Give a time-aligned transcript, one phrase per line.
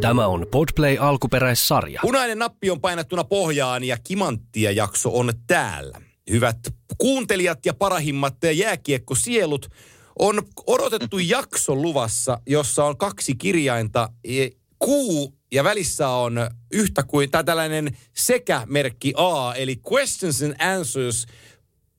[0.00, 2.00] Tämä on Podplay alkuperäissarja.
[2.02, 6.00] Punainen nappi on painattuna pohjaan ja Kimanttia jakso on täällä.
[6.30, 6.56] Hyvät
[6.98, 9.68] kuuntelijat ja parahimmat jääkiekkosielut,
[10.18, 17.30] on odotettu jakso luvassa, jossa on kaksi kirjainta, e, kuu ja välissä on yhtä kuin,
[17.30, 21.26] tai tällainen sekä-merkki A, eli questions and answers–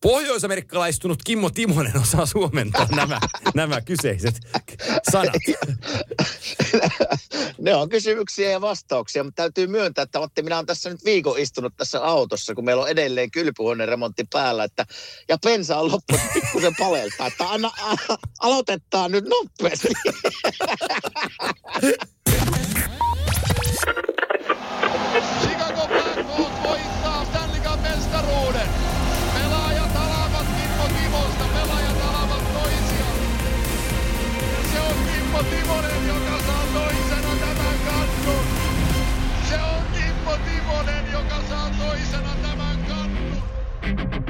[0.01, 3.19] Pohjoisamerikkalaistunut Kimmo Timonen osaa suomentaa nämä,
[3.55, 4.35] nämä kyseiset
[5.11, 5.35] sanat.
[7.61, 11.39] ne on kysymyksiä ja vastauksia, mutta täytyy myöntää, että Matti, minä olen tässä nyt viikon
[11.39, 14.85] istunut tässä autossa, kun meillä on edelleen kylpyhuoneen remontti päällä, että,
[15.29, 17.95] ja pensa on loppu pikkusen palelta, että anna, a,
[18.39, 19.87] aloitetaan nyt nopeasti.
[35.41, 38.45] Kimmo Timonen, joka saa toisena tämän kannun.
[39.49, 44.20] Se on Kimmo Timonen, joka saa toisena tämän kannun.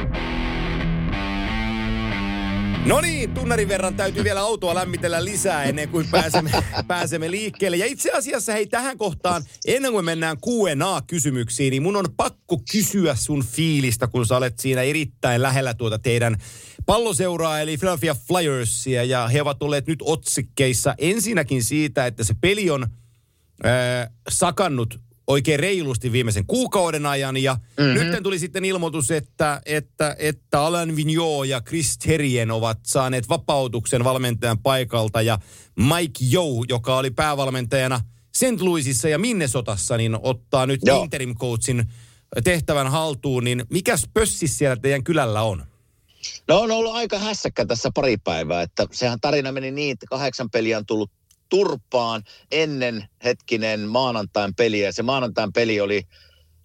[2.85, 6.51] No niin, tunnarin verran täytyy vielä autoa lämmitellä lisää ennen kuin pääsemme,
[6.87, 7.77] pääsemme liikkeelle.
[7.77, 13.15] Ja itse asiassa hei tähän kohtaan, ennen kuin mennään Q&A-kysymyksiin, niin mun on pakko kysyä
[13.15, 16.37] sun fiilistä, kun sä olet siinä erittäin lähellä tuota teidän
[16.85, 22.69] palloseuraa, eli Philadelphia Flyersia, ja he ovat olleet nyt otsikkeissa ensinnäkin siitä, että se peli
[22.69, 24.99] on äh, sakannut
[25.31, 27.37] oikein reilusti viimeisen kuukauden ajan.
[27.37, 27.93] Ja mm-hmm.
[27.93, 34.03] nyt tuli sitten ilmoitus, että, että, että Alan Vigneault ja Chris Terrien ovat saaneet vapautuksen
[34.03, 35.21] valmentajan paikalta.
[35.21, 35.39] Ja
[35.75, 38.01] Mike Joe, joka oli päävalmentajana
[38.35, 38.61] St.
[38.61, 41.03] Louisissa ja Minnesotassa, niin ottaa nyt Joo.
[41.03, 41.83] interim coachin
[42.43, 43.43] tehtävän haltuun.
[43.43, 45.65] Niin mikäs pössis siellä teidän kylällä on?
[46.47, 50.49] No on ollut aika hässäkkä tässä pari päivää, että sehän tarina meni niin, että kahdeksan
[50.49, 51.11] peliä on tullut
[51.51, 54.91] turpaan ennen hetkinen maanantain peliä.
[54.91, 56.07] Se maanantain peli oli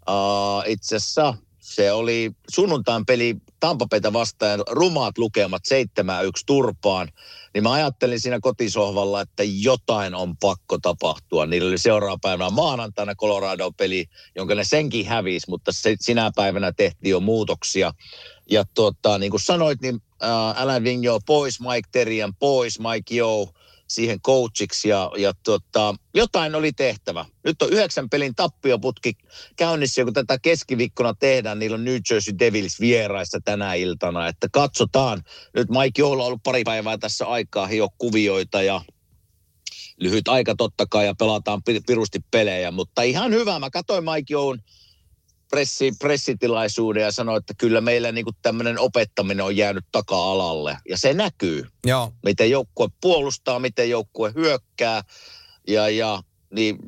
[0.09, 5.63] uh, itse asiassa, se oli sunnuntain peli Tampapeita vastaan, rumaat lukemat
[6.01, 6.07] 7-1
[6.47, 7.09] turpaan.
[7.55, 11.47] Niin mä ajattelin siinä kotisohvalla, että jotain on pakko tapahtua.
[11.47, 14.05] Niillä oli seuraava päivänä maanantaina Colorado-peli,
[14.37, 17.93] jonka ne senkin hävisi, mutta se, sinä päivänä tehtiin jo muutoksia.
[18.51, 20.03] Ja tuota, niin kuin sanoit, niin
[20.57, 23.47] Alan Vigneault pois, Mike Terian pois, Mike Joe
[23.89, 27.25] siihen coachiksi ja, ja tota, jotain oli tehtävä.
[27.45, 29.13] Nyt on yhdeksän pelin tappioputki
[29.57, 31.59] käynnissä, kun tätä keskiviikkona tehdään.
[31.59, 35.23] Niillä on New Jersey Devils vieraissa tänä iltana, että katsotaan.
[35.55, 38.81] Nyt Mike Joella on ollut pari päivää tässä aikaa hio kuvioita ja
[40.01, 43.59] lyhyt aika totta kai ja pelataan pi- pirusti pelejä, mutta ihan hyvä.
[43.59, 44.63] Mä katsoin Mike Joen
[45.51, 50.79] pressi, pressitilaisuuden ja sanoin, että kyllä meillä niinku tämmöinen opettaminen on jäänyt taka-alalle.
[50.89, 52.13] Ja se näkyy, Joo.
[52.25, 55.03] miten joukkue puolustaa, miten joukkue hyökkää.
[55.69, 56.79] Ja, ja niin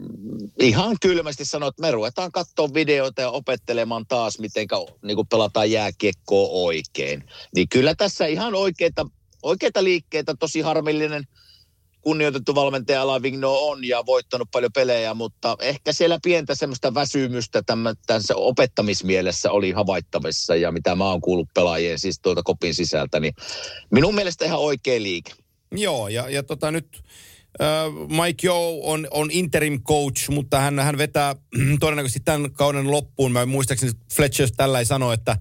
[0.61, 4.67] ihan kylmästi sanoin, että me ruvetaan katsoa videoita ja opettelemaan taas, miten
[5.03, 7.25] niin pelataan jääkiekkoa oikein.
[7.55, 9.07] Niin kyllä tässä ihan oikeita,
[9.43, 11.25] oikeita liikkeitä, tosi harmillinen
[12.01, 17.63] kunnioitettu valmentaja Alain Vigno on ja voittanut paljon pelejä, mutta ehkä siellä pientä semmoista väsymystä
[18.07, 23.35] tässä opettamismielessä oli havaittavissa ja mitä mä oon kuullut pelaajien siis tuolta kopin sisältä, niin
[23.91, 25.33] minun mielestä ihan oikea liike.
[25.73, 27.03] Joo, ja, ja tota nyt
[28.09, 31.37] Mike Joe on, on interim coach, mutta hän, hän vetää
[31.81, 33.33] todennäköisesti tämän kauden loppuun.
[33.33, 35.37] Mä muistaakseni Fletcher tällä ei sano, että,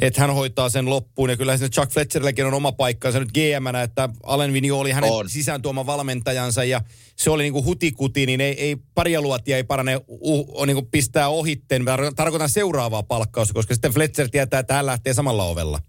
[0.00, 1.30] että hän hoitaa sen loppuun.
[1.30, 5.10] Ja kyllä sinne Chuck Fletcherilläkin on oma paikkansa nyt gm että Allen Vigneault oli hänen
[5.10, 5.28] On.
[5.28, 6.80] sisään tuoma valmentajansa ja
[7.16, 11.84] se oli niinku hutikuti, niin ei, ei paria luotia ei parane uh, niinku pistää ohitteen.
[12.16, 15.80] Tarkoitan seuraavaa palkkausta, koska sitten Fletcher tietää, että hän lähtee samalla ovella.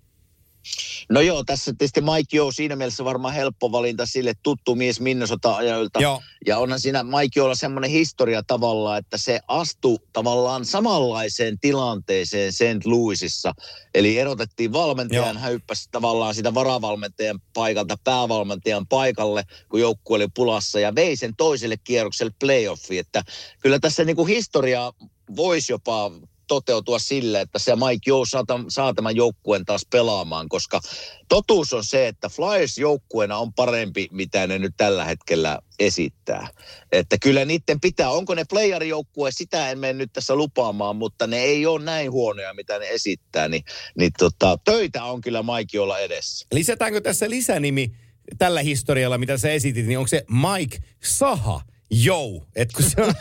[1.09, 6.01] No joo, tässä tietysti Mike Joe siinä mielessä varmaan helppo valinta sille tuttu mies Minnesota-ajoilta.
[6.01, 6.22] Joo.
[6.45, 12.85] Ja onhan siinä Mike Joella semmoinen historia tavallaan, että se astui tavallaan samanlaiseen tilanteeseen St.
[12.85, 13.53] Louisissa.
[13.94, 15.41] Eli erotettiin valmentajan, Joo.
[15.41, 21.35] hän hyppäsi tavallaan sitä varavalmentajan paikalta päävalmentajan paikalle, kun joukkue oli pulassa ja vei sen
[21.35, 22.99] toiselle kierrokselle playoffiin.
[22.99, 23.23] Että
[23.59, 24.93] kyllä tässä niinku historia
[25.35, 26.11] voisi jopa
[26.52, 30.82] toteutua sille, että se Mike Joe saa, tam- saa tämän joukkueen taas pelaamaan, koska
[31.30, 36.48] totuus on se, että Flyers joukkueena on parempi, mitä ne nyt tällä hetkellä esittää.
[36.92, 41.38] Että kyllä niiden pitää, onko ne playerijoukkue, sitä en mene nyt tässä lupaamaan, mutta ne
[41.38, 43.64] ei ole näin huonoja, mitä ne esittää, niin,
[43.98, 46.48] niin tota, töitä on kyllä Mike Joella edessä.
[46.52, 47.92] Lisätäänkö tässä lisänimi
[48.38, 53.14] tällä historialla, mitä sä esitit, niin onko se Mike Saha, jou, että kun se on,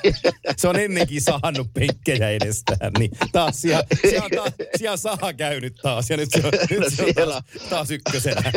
[0.56, 5.74] se on ennenkin saanut penkkejä edestään, niin taas siellä, siellä, on taas, siellä saa käynyt
[5.82, 8.52] taas ja nyt se on, nyt se on taas, taas ykkösenä.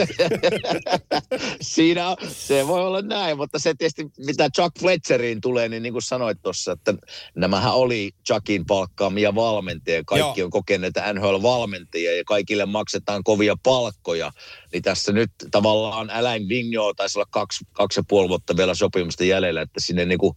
[1.61, 5.93] Siinä on, se voi olla näin, mutta se tietysti mitä Chuck Fletcheriin tulee, niin niin
[5.93, 6.93] kuin sanoit tuossa, että
[7.35, 10.03] nämähän oli Chuckin palkkaamia valmentajia.
[10.05, 10.45] Kaikki Joo.
[10.45, 14.31] on kokeneita NHL-valmentajia ja kaikille maksetaan kovia palkkoja.
[14.73, 19.23] Niin tässä nyt tavallaan Alain Vigneault taisi olla kaksi, kaksi ja puoli vuotta vielä sopimusta
[19.23, 20.35] jäljellä, että sinne niin kuin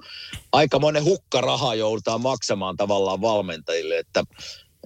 [0.52, 4.24] aikamoinen hukkaraha joudutaan maksamaan tavallaan valmentajille, että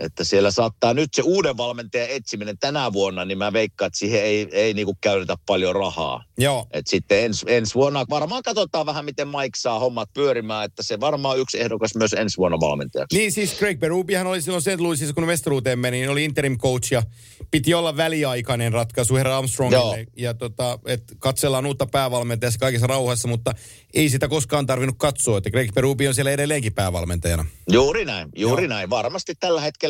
[0.00, 4.22] että siellä saattaa nyt se uuden valmentajan etsiminen tänä vuonna, niin mä veikkaan, että siihen
[4.22, 6.24] ei, ei niinku käytetä paljon rahaa.
[6.38, 6.66] Joo.
[6.70, 11.00] Et sitten ens, ensi vuonna varmaan katsotaan vähän, miten Mike saa hommat pyörimään, että se
[11.00, 13.18] varmaan yksi ehdokas myös ensi vuonna valmentajaksi.
[13.18, 14.80] Niin siis Craig Berubihan oli silloin St.
[14.80, 17.02] Louisissa, kun mestaruuteen meni, niin oli interim coach ja
[17.50, 19.96] piti olla väliaikainen ratkaisu herra Armstrongille.
[19.96, 20.06] Joo.
[20.16, 23.52] Ja tota, et katsellaan uutta päävalmentajassa kaikessa rauhassa, mutta
[23.94, 27.46] ei sitä koskaan tarvinnut katsoa, että Craig Berubi on siellä edelleenkin päävalmentajana.
[27.72, 28.68] Juuri näin, juuri Joo.
[28.68, 28.90] näin.
[28.90, 29.89] Varmasti tällä hetkellä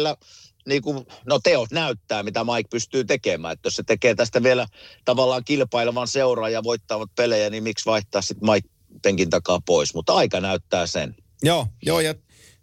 [0.66, 3.52] niin kuin, no teot näyttää, mitä Mike pystyy tekemään.
[3.52, 4.66] Että jos se tekee tästä vielä
[5.04, 8.68] tavallaan kilpailevan seuraa ja voittavat pelejä, niin miksi vaihtaa sitten Mike
[9.02, 9.94] penkin takaa pois.
[9.94, 11.14] Mutta aika näyttää sen.
[11.42, 12.14] Joo, joo ja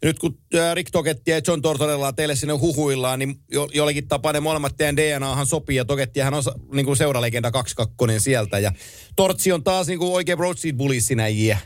[0.03, 0.37] nyt kun
[0.73, 4.97] Rick Toketti ja John Tortorella teille sinne huhuillaan, niin jo, jollakin tapaa ne molemmat teidän
[4.97, 6.43] DNAhan sopii ja Tokettihan on
[6.73, 8.71] niin kuin seuralegenda 22 sieltä ja
[9.15, 11.57] Tortsi on taas niin kuin oikein Street Bullissinäjiä.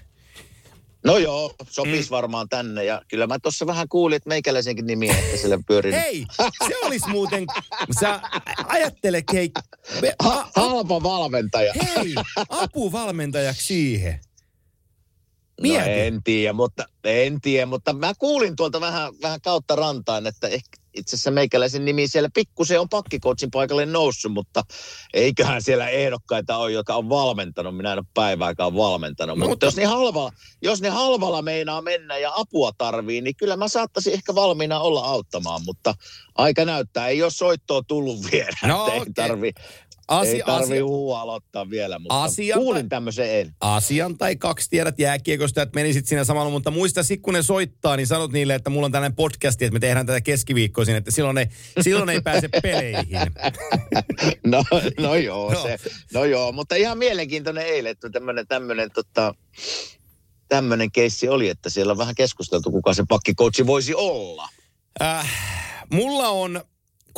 [1.03, 2.15] No joo, sopisi mm.
[2.15, 2.85] varmaan tänne.
[2.85, 5.93] Ja kyllä mä tuossa vähän kuulin, että meikäläisenkin nimi, että siellä pyörii.
[5.93, 6.25] Hei,
[6.67, 7.45] se olisi muuten,
[7.99, 8.19] sä
[8.67, 9.51] ajattele, hei.
[10.23, 11.73] Ha, halpa valmentaja.
[11.73, 12.15] Hei,
[12.49, 14.19] apuvalmentajaksi siihen.
[15.61, 20.47] No en tiedä, mutta, en tiedä, mutta mä kuulin tuolta vähän, vähän kautta rantaan, että
[20.47, 24.63] ehkä itse asiassa meikäläisen nimi siellä pikkusen on pakkikootsin paikalle noussut, mutta
[25.13, 27.77] eiköhän siellä ehdokkaita ole, joka on valmentanut.
[27.77, 29.37] Minä en ole päivääkään valmentanut.
[29.37, 33.57] No, mutta jos ne, halvalla, jos ne halvalla meinaa mennä ja apua tarvii, niin kyllä
[33.57, 35.95] mä saattaisin ehkä valmiina olla auttamaan, mutta
[36.35, 37.07] aika näyttää.
[37.07, 38.57] Ei ole soittoa tullut vielä.
[38.67, 39.13] No, ei okay.
[39.15, 39.51] tarvi,
[40.11, 43.55] Asia, Ei tarvi asia, aloittaa vielä, mutta asian kuulin tämmöisen en.
[43.61, 48.07] Asian tai kaksi tiedät jääkiekosta, että menisit siinä samalla, mutta muista, kun ne soittaa, niin
[48.07, 51.45] sanot niille, että mulla on tällainen podcast, että me tehdään tätä keskiviikkoisin, että silloin ei,
[51.81, 53.19] silloin ei pääse peleihin.
[54.45, 54.63] no,
[54.99, 55.61] no joo, no.
[55.61, 55.77] Se,
[56.13, 59.35] no joo, mutta ihan mielenkiintoinen eilen, että tämmöinen, tämmöinen tota,
[60.47, 64.49] tämmöinen keissi oli, että siellä on vähän keskusteltu, kuka se pakkikoutsi voisi olla.
[65.01, 65.29] Äh,
[65.91, 66.61] mulla on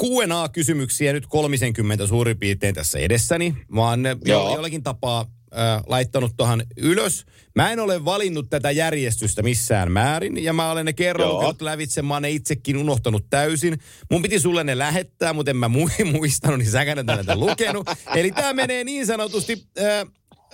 [0.02, 3.56] Q&A-kysymyksiä nyt 30 suurin piirtein tässä edessäni.
[3.72, 5.26] Mä oon jo, jollakin tapaa
[5.58, 7.26] äh, laittanut tuohon ylös.
[7.56, 12.02] Mä en ole valinnut tätä järjestystä missään määrin, ja mä olen ne kerran lukenut lävitse,
[12.02, 13.80] mä oon ne itsekin unohtanut täysin.
[14.12, 15.68] Mun piti sulle ne lähettää, mutta en mä
[16.14, 17.88] muistanut, niin säkään et näitä lukenut.
[18.16, 19.68] Eli tämä menee niin sanotusti...
[19.80, 20.08] Äh,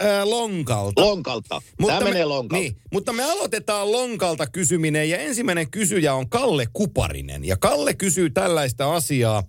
[0.03, 1.01] äh, lonkalta.
[1.01, 1.61] Lonkalta.
[1.79, 2.61] Mutta Tämä me, menee lonkalta.
[2.61, 7.45] Niin, mutta me aloitetaan lonkalta kysyminen ja ensimmäinen kysyjä on Kalle Kuparinen.
[7.45, 9.43] Ja Kalle kysyy tällaista asiaa.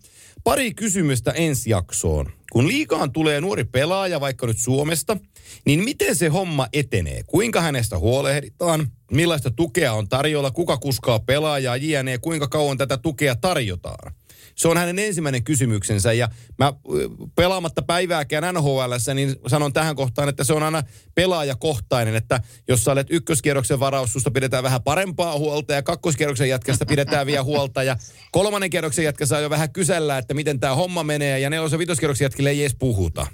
[0.44, 2.32] Pari kysymystä ensi jaksoon.
[2.52, 5.17] Kun liikaan tulee nuori pelaaja vaikka nyt Suomesta,
[5.67, 7.23] niin miten se homma etenee?
[7.26, 8.88] Kuinka hänestä huolehditaan?
[9.11, 10.50] Millaista tukea on tarjolla?
[10.50, 11.76] Kuka kuskaa pelaajaa?
[11.76, 14.14] JNE, kuinka kauan tätä tukea tarjotaan?
[14.61, 16.29] Se on hänen ensimmäinen kysymyksensä ja
[16.59, 16.73] mä
[17.35, 20.83] pelaamatta päivääkään NHL, niin sanon tähän kohtaan, että se on aina
[21.15, 26.87] pelaajakohtainen, että jos sä olet ykköskierroksen varaus, susta pidetään vähän parempaa huolta ja kakkoskierroksen jätkästä
[26.87, 27.97] pidetään vielä huolta ja
[28.33, 32.25] kolmannen kierroksen jätkä saa jo vähän kysellä, että miten tämä homma menee ja nelosen vitoskierroksen
[32.25, 33.27] jätkille ei edes puhuta.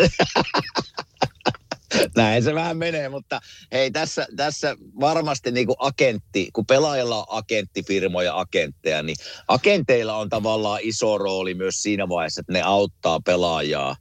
[2.16, 3.40] Näin se vähän menee, mutta
[3.72, 9.16] hei tässä, tässä varmasti niin kuin agentti, kun pelaajalla on agenttifirmoja, agentteja, niin
[9.48, 13.96] agenteilla on tavallaan iso rooli myös siinä vaiheessa, että ne auttaa pelaajaa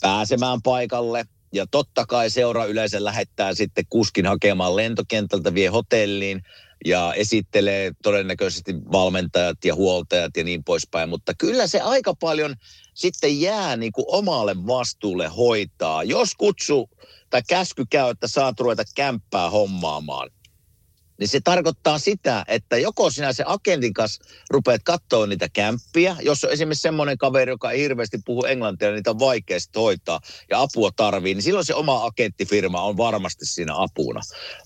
[0.00, 1.24] pääsemään paikalle.
[1.54, 6.42] Ja totta kai seura yleensä lähettää sitten kuskin hakemaan lentokentältä, vie hotelliin
[6.84, 11.08] ja esittelee todennäköisesti valmentajat ja huoltajat ja niin poispäin.
[11.08, 12.54] Mutta kyllä se aika paljon
[12.94, 16.02] sitten jää niin kuin omalle vastuulle hoitaa.
[16.02, 16.90] Jos kutsu
[17.30, 20.30] tai käsky käy, että saat ruveta kämppää hommaamaan,
[21.18, 26.44] niin se tarkoittaa sitä, että joko sinä se agentin kanssa rupeat katsoa niitä kämppiä, jos
[26.44, 30.60] on esimerkiksi semmoinen kaveri, joka ei hirveästi puhu englantia, niin niitä on vaikea hoitaa ja
[30.62, 34.20] apua tarvii, niin silloin se oma agenttifirma on varmasti siinä apuna.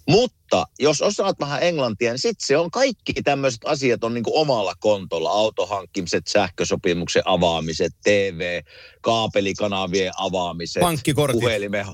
[0.08, 4.74] Mutta jos osaat vähän englantia, niin sitten se on kaikki tämmöiset asiat on niin omalla
[4.80, 5.30] kontolla.
[5.30, 8.60] Autohankkimiset, sähkösopimuksen avaamiset, TV,
[9.00, 11.40] kaapelikanavien avaamiset, Pankkikortit.
[11.40, 11.86] puhelimen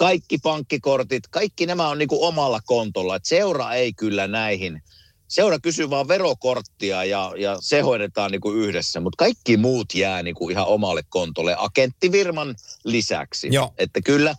[0.00, 3.16] kaikki pankkikortit, kaikki nämä on niin kuin omalla kontolla.
[3.16, 4.82] Et seura ei kyllä näihin,
[5.28, 10.22] seura kysyy vaan verokorttia ja, ja se hoidetaan niin kuin yhdessä, mutta kaikki muut jää
[10.22, 12.54] niin kuin ihan omalle kontolle agenttivirman
[12.84, 13.48] lisäksi.
[13.50, 13.74] Joo.
[13.78, 14.34] Että kyllä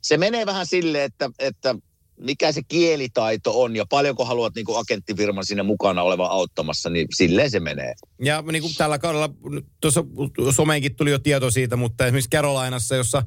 [0.00, 1.74] se menee vähän silleen, että, että
[2.16, 7.06] mikä se kielitaito on ja paljonko haluat niin kuin agenttifirman sinne mukana oleva auttamassa, niin
[7.14, 7.94] silleen se menee.
[8.24, 9.30] Ja niin kuin tällä kaudella,
[9.80, 10.04] tuossa
[10.50, 13.22] someenkin tuli jo tieto siitä, mutta esimerkiksi Carolinassa, jossa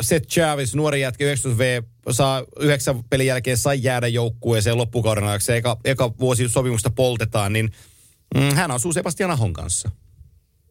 [0.00, 5.76] Seth Chavis, nuori jätkä 19V, saa yhdeksän pelin jälkeen sai jäädä joukkueeseen loppukauden ajaksi, eka,
[5.84, 7.72] eka vuosi sopimusta poltetaan, niin
[8.34, 9.90] mm, hän asuu Sebastian Ahon kanssa.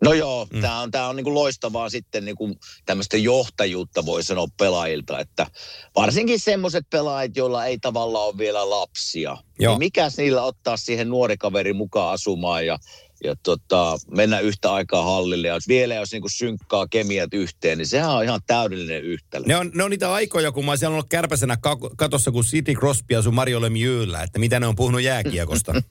[0.04, 0.62] No joo, mm.
[0.62, 5.48] tämä on, tää on niinku loistavaa sitten niinku tämmöistä johtajuutta voi sanoa pelaajilta, että
[5.96, 9.38] varsinkin semmoiset pelaajat, joilla ei tavallaan ole vielä lapsia.
[9.60, 9.74] Joo.
[9.74, 12.80] Niin mikäs niillä ottaa siihen nuori kaveri mukaan asumaan ja
[13.24, 15.48] ja tota, mennä yhtä aikaa hallille.
[15.48, 19.46] Ja vielä jos niinku synkkaa kemiat yhteen, niin sehän on ihan täydellinen yhtälö.
[19.48, 21.58] Ne on, ne on niitä aikoja, kun mä oon ollut kärpäsenä
[21.98, 25.74] katossa, kun City Crosby asui Mario Lemieuxllä, että mitä ne on puhunut jääkiekosta.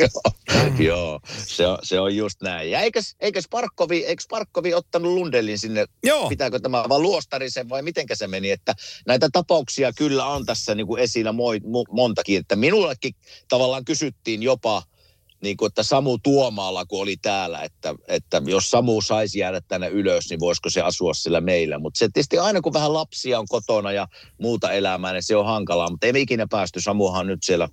[0.00, 2.70] joo, joo se, on, se on just näin.
[2.70, 6.28] Ja eikös, eikös Parkkovi, eikös Parkkovi ottanut Lundelin sinne, joo.
[6.28, 8.74] pitääkö tämä vaan luostarisen vai mitenkä se meni, että
[9.06, 13.14] näitä tapauksia kyllä on tässä niinku esillä moi, mo, montakin, että minullekin
[13.48, 14.82] tavallaan kysyttiin jopa–
[15.40, 19.88] niin kuin, että Samu Tuomaalla, kun oli täällä, että, että jos Samu saisi jäädä tänne
[19.88, 21.78] ylös, niin voisiko se asua sillä meillä.
[21.78, 24.08] Mutta se tietysti aina, kun vähän lapsia on kotona ja
[24.40, 25.90] muuta elämää, niin se on hankalaa.
[25.90, 26.80] Mutta ei me ikinä päästy.
[26.80, 27.68] Samuhan nyt siellä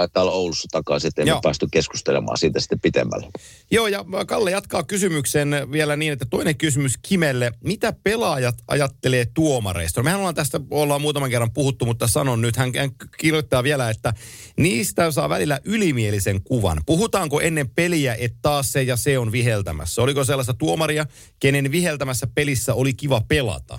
[0.00, 3.26] taitaa olla Oulussa takaisin, että emme päästy keskustelemaan siitä sitten pitemmälle.
[3.70, 7.52] Joo, ja Kalle jatkaa kysymyksen vielä niin, että toinen kysymys Kimelle.
[7.64, 10.02] Mitä pelaajat ajattelee tuomareista?
[10.02, 12.72] Mehän ollaan tästä, ollaan muutaman kerran puhuttu, mutta sanon nyt, hän
[13.18, 14.14] kirjoittaa vielä, että
[14.56, 16.80] niistä saa välillä ylimielisen kuvan.
[16.86, 20.02] Puhutaanko ennen peliä, että taas se ja se on viheltämässä?
[20.02, 21.06] Oliko sellaista tuomaria,
[21.40, 23.78] kenen viheltämässä pelissä oli kiva pelata?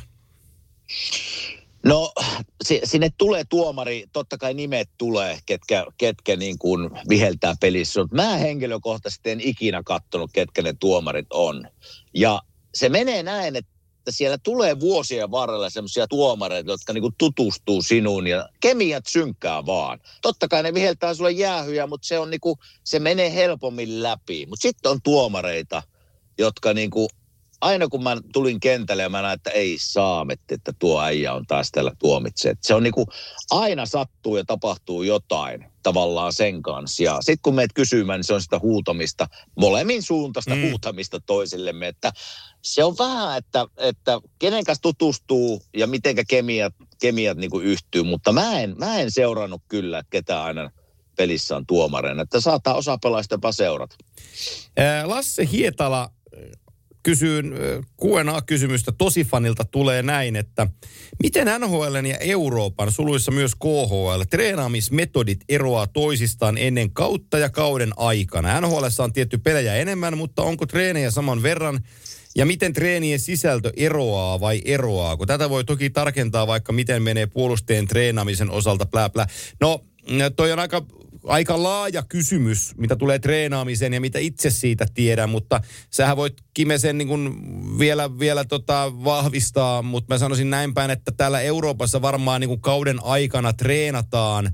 [1.86, 2.12] No
[2.84, 8.02] sinne tulee tuomari, totta kai nimet tulee, ketkä, ketkä niin kuin viheltää pelissä.
[8.02, 11.68] Mutta mä henkilökohtaisesti en ikinä katsonut, ketkä ne tuomarit on.
[12.14, 12.42] Ja
[12.76, 13.72] se menee näin, että
[14.10, 20.00] siellä tulee vuosien varrella semmoisia tuomareita, jotka niinku tutustuu sinuun ja kemiat synkkää vaan.
[20.22, 24.46] Totta kai ne viheltää sulle jäähyjä, mutta se, on niinku, se menee helpommin läpi.
[24.46, 25.84] Mutta sitten on tuomareita,
[26.38, 27.08] jotka niinku
[27.62, 31.46] aina kun mä tulin kentälle ja mä näin, että ei saametti, että tuo äijä on
[31.48, 32.54] taas täällä tuomitsee.
[32.62, 33.08] Se on niin kuin,
[33.52, 37.04] aina sattuu ja tapahtuu jotain tavallaan sen kanssa.
[37.04, 40.62] Ja sitten kun meet kysymään, niin se on sitä huutamista, molemmin suuntaista mm.
[40.70, 41.88] huutamista toisillemme.
[41.88, 42.12] Että
[42.62, 48.04] se on vähän, että, että kenen kanssa tutustuu ja mitenkä kemiat, kemiat niin kuin yhtyy.
[48.04, 50.72] Mutta mä en, mä en seurannut kyllä, että ketä aina
[51.16, 52.22] pelissä on tuomareina.
[52.22, 53.96] Että saattaa osa pelaajista jopa seurata.
[55.04, 56.10] Lasse Hietala
[57.04, 57.54] kysyyn
[58.02, 60.68] Q&A-kysymystä tosifanilta tulee näin, että
[61.24, 68.62] miten NHL ja Euroopan, suluissa myös KHL, treenaamismetodit eroaa toisistaan ennen kautta ja kauden aikana?
[68.62, 71.80] NHL on tietty pelejä enemmän, mutta onko treenejä saman verran?
[72.36, 75.18] Ja miten treenien sisältö eroaa vai eroaa?
[75.18, 79.28] Kun tätä voi toki tarkentaa vaikka miten menee puolusteen treenaamisen osalta, plää, plää.
[79.62, 79.82] No,
[80.36, 80.86] toi on aika
[81.24, 86.78] aika laaja kysymys, mitä tulee treenaamiseen ja mitä itse siitä tiedän, mutta sähän voit Kime
[86.78, 87.36] sen niin kuin
[87.80, 92.62] vielä, vielä tota vahvistaa, mutta mä sanoisin näin päin, että täällä Euroopassa varmaan niin kuin
[92.62, 94.52] kauden aikana treenataan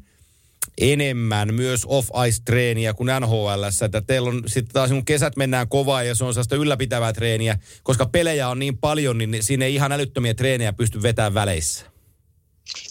[0.78, 3.64] enemmän myös off-ice-treeniä kuin NHL.
[3.86, 7.60] Että teillä on sitten taas niin kesät mennään kovaa ja se on sellaista ylläpitävää treeniä,
[7.84, 11.97] koska pelejä on niin paljon, niin siinä ei ihan älyttömiä treenejä pysty vetämään väleissä.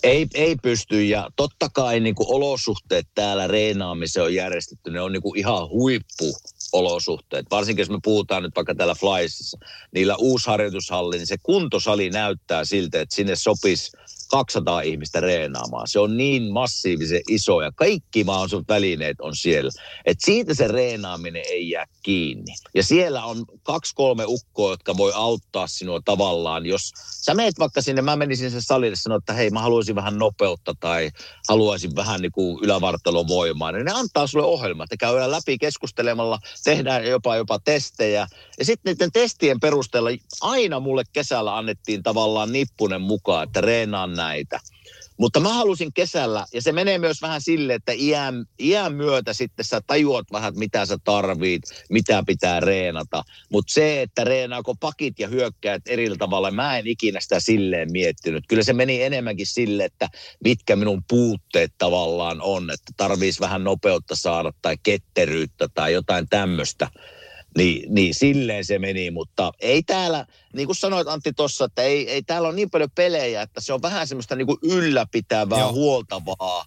[0.03, 5.13] Ei, ei pysty ja totta kai niin kuin olosuhteet täällä reenaamiseen on järjestetty, ne on
[5.13, 6.37] niin kuin ihan huippu
[6.73, 7.47] olosuhteet.
[7.51, 9.59] Varsinkin jos me puhutaan nyt vaikka täällä Flysissa,
[9.95, 13.93] niillä uusi harjoitushalli, niin se kuntosali näyttää siltä, että sinne sopisi
[14.31, 15.89] 200 ihmistä reenaamaan.
[15.89, 19.71] Se on niin massiivisen iso ja kaikki mahdolliset välineet on siellä.
[20.05, 22.55] Et siitä se reenaaminen ei jää kiinni.
[22.75, 26.67] Ja siellä on kaksi kolme ukkoa, jotka voi auttaa sinua tavallaan.
[26.67, 30.19] Jos sä meet vaikka sinne, mä menisin sen salille sanoa, että hei mä haluaisin vähän
[30.19, 31.11] nopeutta tai
[31.49, 34.89] haluaisin vähän niin kuin ylävartalon voimaa, niin ne antaa sulle ohjelmat.
[34.89, 38.27] Te käydään läpi keskustelemalla, tehdään jopa jopa testejä.
[38.59, 44.61] Ja sitten niiden testien perusteella aina mulle kesällä annettiin tavallaan nippunen mukaan, että reenaan näitä.
[45.19, 49.65] Mutta mä halusin kesällä, ja se menee myös vähän sille, että iän, iän myötä sitten
[49.65, 53.25] sä tajuat vähän, mitä sä tarvit, mitä pitää reenata.
[53.53, 58.45] Mutta se, että reenaako pakit ja hyökkäät eri tavalla, mä en ikinä sitä silleen miettinyt.
[58.49, 60.09] Kyllä se meni enemmänkin sille, että
[60.45, 66.89] mitkä minun puutteet tavallaan on, että tarvitsisi vähän nopeutta saada tai ketteryyttä tai jotain tämmöistä.
[67.57, 72.11] Niin, niin silleen se meni, mutta ei täällä, niin kuin sanoit Antti tuossa, että ei,
[72.11, 75.73] ei täällä ole niin paljon pelejä, että se on vähän semmoista niin kuin ylläpitävää, Joo.
[75.73, 76.65] huoltavaa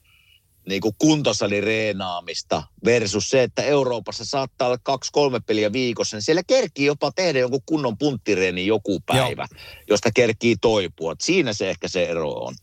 [0.69, 6.85] niin kuin kuntosalireenaamista versus se, että Euroopassa saattaa olla kaksi-kolme peliä viikossa, niin siellä kerkii
[6.85, 9.61] jopa tehdä jonkun kunnon punttireeni joku päivä, Joo.
[9.89, 11.11] josta kerkii toipua.
[11.11, 12.55] Et siinä se ehkä se ero on.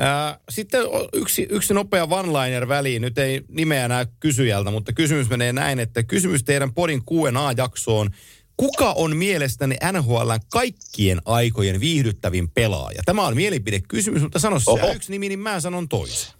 [0.00, 0.80] Ää, sitten
[1.12, 3.02] yksi, yksi nopea one-liner väliin.
[3.02, 8.10] Nyt ei nimeä näy kysyjältä, mutta kysymys menee näin, että kysymys teidän podin Q&A-jaksoon.
[8.56, 13.02] Kuka on mielestäni NHL kaikkien aikojen viihdyttävin pelaaja?
[13.04, 16.34] Tämä on mielipidekysymys, mutta sano se yksi nimi, niin mä sanon toisen.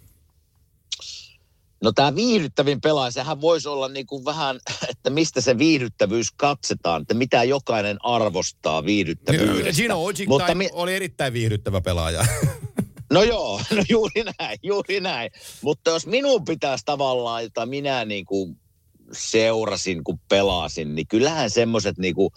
[1.83, 4.59] No tämä viihdyttävin pelaaja, sehän voisi olla niin kuin vähän,
[4.89, 9.81] että mistä se viihdyttävyys katsetaan, että mitä jokainen arvostaa viihdyttävyydestä.
[9.81, 12.25] Gino Mutta mi- oli erittäin viihdyttävä pelaaja.
[13.11, 15.31] No joo, no juuri näin, juuri näin.
[15.61, 18.57] Mutta jos minun pitäisi tavallaan, jota minä niin kuin
[19.11, 22.29] seurasin, kun pelasin, niin kyllähän semmoiset niin kuin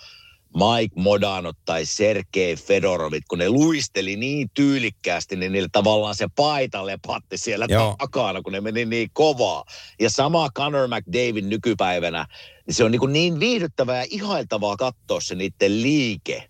[0.55, 6.87] Mike Modanot tai Sergei Fedorovit, kun ne luisteli niin tyylikkäästi, niin niillä tavallaan se paita
[6.87, 7.97] lepatti siellä Joo.
[7.99, 9.65] takana, kun ne meni niin kovaa.
[10.01, 12.27] Ja sama Conor McDavid nykypäivänä,
[12.67, 16.49] niin se on niin, niin viihdyttävää ja ihailtavaa katsoa se niiden liike.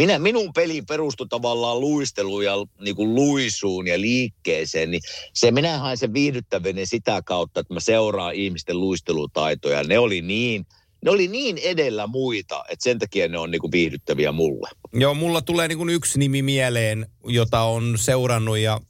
[0.00, 5.00] Minä, minun peli perustui tavallaan luisteluun ja niin kuin luisuun ja liikkeeseen, niin
[5.34, 9.82] se minä hain sen viihdyttävyyden sitä kautta, että mä seuraan ihmisten luistelutaitoja.
[9.82, 10.66] Ne oli niin,
[11.04, 14.68] ne oli niin edellä muita, että sen takia ne on niin kuin viihdyttäviä mulle.
[14.92, 18.80] Joo, mulla tulee niin kuin yksi nimi mieleen, jota on seurannut ja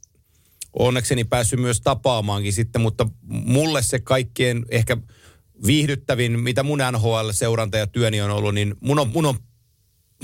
[0.79, 4.97] onnekseni päässyt myös tapaamaankin sitten, mutta mulle se kaikkien ehkä
[5.65, 9.35] viihdyttävin, mitä mun NHL-seuranta ja työni on ollut, niin mun on, mun on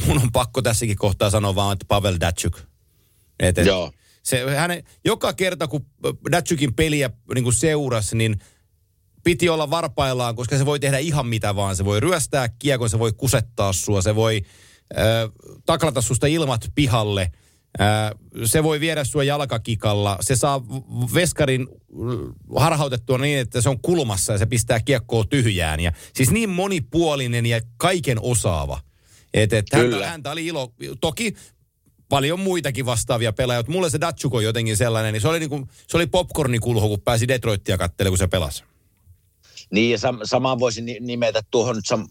[0.05, 2.59] mun on pakko tässäkin kohtaa sanoa vaan, että Pavel Datsuk.
[3.39, 3.91] Et, et, Joo.
[4.23, 5.85] Se, hänen, joka kerta, kun
[6.31, 8.39] Datsukin peliä niin seurasi, niin
[9.23, 11.75] piti olla varpaillaan, koska se voi tehdä ihan mitä vaan.
[11.75, 14.41] Se voi ryöstää kiekon, se voi kusettaa sua, se voi
[14.97, 15.05] äh,
[15.65, 17.31] taklata susta ilmat pihalle.
[17.81, 18.11] Äh,
[18.45, 20.17] se voi viedä sua jalkakikalla.
[20.21, 20.61] Se saa
[21.13, 21.67] veskarin
[22.55, 25.79] harhautettua niin, että se on kulmassa ja se pistää kiekkoa tyhjään.
[25.79, 28.79] Ja, siis niin monipuolinen ja kaiken osaava.
[29.33, 30.73] Et, et häntä, häntä oli ilo.
[31.01, 31.35] Toki
[32.09, 35.67] paljon muitakin vastaavia pelaajia, mutta mulle se Datsuk on jotenkin sellainen, niin se oli, niinku,
[35.87, 38.63] se oli popcornikulho, kun pääsi Detroittia kattelemaan, kun se pelasi.
[39.71, 42.09] Niin, ja sam- samaan voisin nimetä tuohon nyt sam-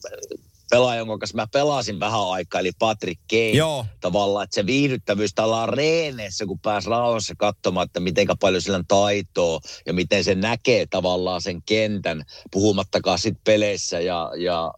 [0.70, 3.50] pelaajan, jonka kanssa mä pelasin vähän aikaa, eli Patrick Kane.
[3.50, 3.86] Joo.
[4.00, 8.86] Tavallaan, että se viihdyttävyys tavallaan reeneessä, kun pääsi rauhassa katsomaan, että miten paljon sillä on
[8.86, 14.72] taitoa ja miten se näkee tavallaan sen kentän, puhumattakaan sitten peleissä ja, ja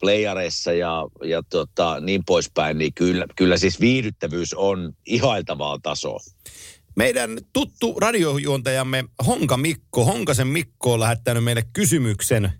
[0.00, 6.20] playareissa ja, ja tota, niin poispäin, niin kyllä, kyllä siis viihdyttävyys on ihailtavaa tasoa.
[6.96, 12.52] Meidän tuttu radiojuontajamme Honka Mikko, Honkasen Mikko on lähettänyt meille kysymyksen.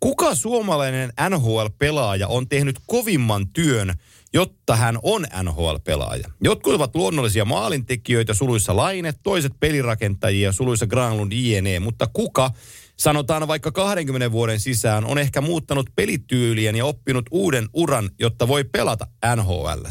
[0.00, 3.94] Kuka suomalainen NHL-pelaaja on tehnyt kovimman työn,
[4.32, 6.30] jotta hän on NHL-pelaaja?
[6.40, 12.50] Jotkut ovat luonnollisia maalintekijöitä, suluissa Laine, toiset pelirakentajia, suluissa Granlund, JNE, mutta kuka
[12.96, 18.64] sanotaan vaikka 20 vuoden sisään, on ehkä muuttanut pelityylien ja oppinut uuden uran, jotta voi
[18.64, 19.84] pelata NHL.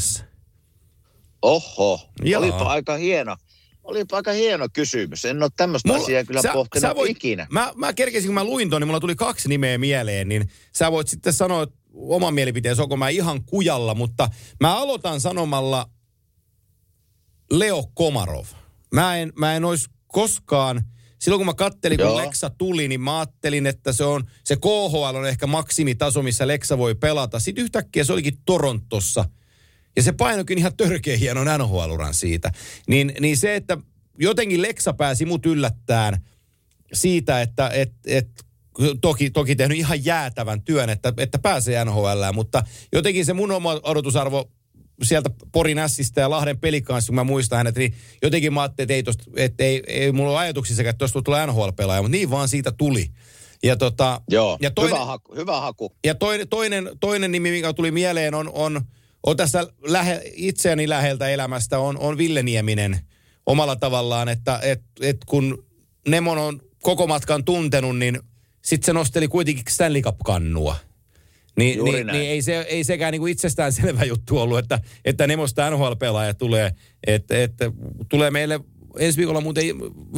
[1.41, 2.39] Oho, Jaa.
[2.39, 3.35] olipa aika hieno.
[3.83, 5.25] Olipa aika hieno kysymys.
[5.25, 7.47] En ole tämmöistä mulla, asiaa kyllä sä, pohtinut sä voit, ikinä.
[7.49, 10.91] Mä, mä kerkesin, kun mä luin ton, niin mulla tuli kaksi nimeä mieleen, niin sä
[10.91, 15.89] voit sitten sanoa oman mielipiteen, onko mä ihan kujalla, mutta mä aloitan sanomalla
[17.51, 18.45] Leo Komarov.
[18.93, 20.83] Mä en, mä en olisi koskaan
[21.23, 22.17] silloin kun mä kattelin, kun Joo.
[22.17, 26.77] Lexa tuli, niin mä ajattelin, että se on, se KHL on ehkä maksimitaso, missä Lexa
[26.77, 27.39] voi pelata.
[27.39, 29.25] Sitten yhtäkkiä se olikin Torontossa.
[29.95, 32.51] Ja se painokin ihan törkeä hienon NHL-uran siitä.
[32.87, 33.77] Niin, niin se, että
[34.19, 36.25] jotenkin Lexa pääsi mut yllättään
[36.93, 38.29] siitä, että et, et,
[39.01, 43.79] toki, toki tehnyt ihan jäätävän työn, että, että pääsee NHL, mutta jotenkin se mun oma
[43.83, 44.51] odotusarvo
[45.03, 48.93] sieltä Porin Ässistä ja Lahden pelikanssa, kun mä muistan hänet, niin jotenkin mä ajattelin, että
[48.93, 52.47] ei, tosta, että ei, ei mulla ole ajatuksissa, että tuosta tulee NHL-pelaaja, mutta niin vaan
[52.47, 53.09] siitä tuli.
[53.63, 55.95] Ja tota, Joo, ja toinen, hyvä, haku, hyvä haku.
[56.05, 58.81] Ja toinen, toinen, toinen nimi, mikä tuli mieleen, on, on,
[59.23, 62.99] on tässä lähe, itseäni läheltä elämästä, on, on Ville Nieminen
[63.45, 65.65] omalla tavallaan, että et, et kun
[66.07, 68.19] Nemon on koko matkan tuntenut, niin
[68.61, 70.75] sitten se nosteli kuitenkin Stanley Cup-kannua.
[71.57, 75.27] Niin, niin, niin ei, se, ei sekään niin kuin itsestään selvä juttu ollut, että, että
[75.27, 76.71] Nemosta NHL-pelaaja tulee,
[77.07, 77.71] että, että
[78.09, 78.59] tulee meille
[78.99, 79.65] ensi viikolla muuten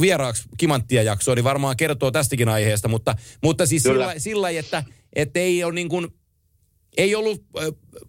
[0.00, 5.40] vieraaksi Kimanttia jaksoa, niin varmaan kertoo tästäkin aiheesta, mutta, mutta siis sillä, sillä että, että
[5.40, 6.08] ei ole niin kuin,
[6.96, 7.44] ei ollut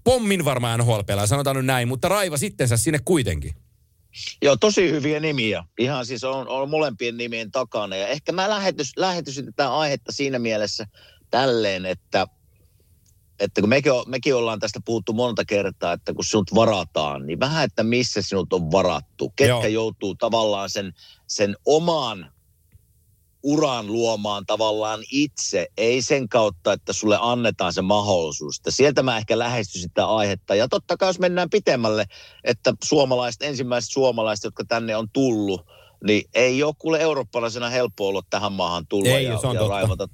[0.04, 3.54] pommin varmaan NHL-pelaaja, sanotaan nyt näin, mutta raiva sittensä sinne kuitenkin.
[4.42, 5.64] Joo, tosi hyviä nimiä.
[5.80, 7.96] Ihan siis on, on molempien nimien takana.
[7.96, 10.86] Ja ehkä mä lähetys, lähetysin tätä aihetta siinä mielessä
[11.32, 12.28] tälleen, että
[13.40, 17.64] että kun mekin, mekin ollaan tästä puhuttu monta kertaa, että kun sinut varataan, niin vähän,
[17.64, 19.30] että missä sinut on varattu.
[19.30, 19.66] Ketkä Joo.
[19.66, 20.94] joutuu tavallaan sen,
[21.28, 22.32] sen oman
[23.44, 28.58] uran luomaan tavallaan itse, ei sen kautta, että sulle annetaan se mahdollisuus.
[28.58, 30.56] Että sieltä mä ehkä lähestyn sitä aihetta.
[30.56, 32.06] Ja totta kai jos mennään pitemmälle,
[32.44, 35.66] että suomalaiset, ensimmäiset suomalaiset, jotka tänne on tullut,
[36.04, 39.60] niin ei ole kuule eurooppalaisena helppo olla tähän maahan tulla Ei, ja, se on ja
[39.60, 39.74] totta.
[39.74, 40.10] raivata,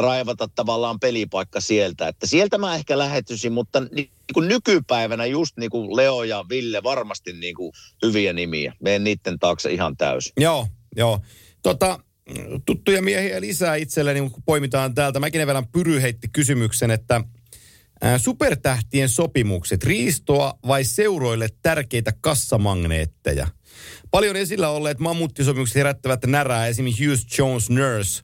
[0.00, 2.08] raivata tavallaan pelipaikka sieltä.
[2.08, 3.88] Että sieltä mä ehkä lähetyisin, mutta ni-
[4.30, 8.72] niin kuin nykypäivänä just niin kuin Leo ja Ville varmasti niin kuin hyviä nimiä.
[8.80, 10.32] Menen niiden taakse ihan täysin.
[10.36, 11.20] Joo, joo.
[11.62, 11.98] Tota,
[12.66, 15.20] tuttuja miehiä lisää itselleni, kun poimitaan täältä.
[15.20, 17.24] Mäkin vielä Pyry heitti kysymyksen, että
[18.18, 23.46] supertähtien sopimukset, riistoa vai seuroille tärkeitä kassamagneetteja?
[24.10, 28.22] Paljon esillä olleet mammuttisopimukset herättävät närää, esimerkiksi Hughes Jones Nurse.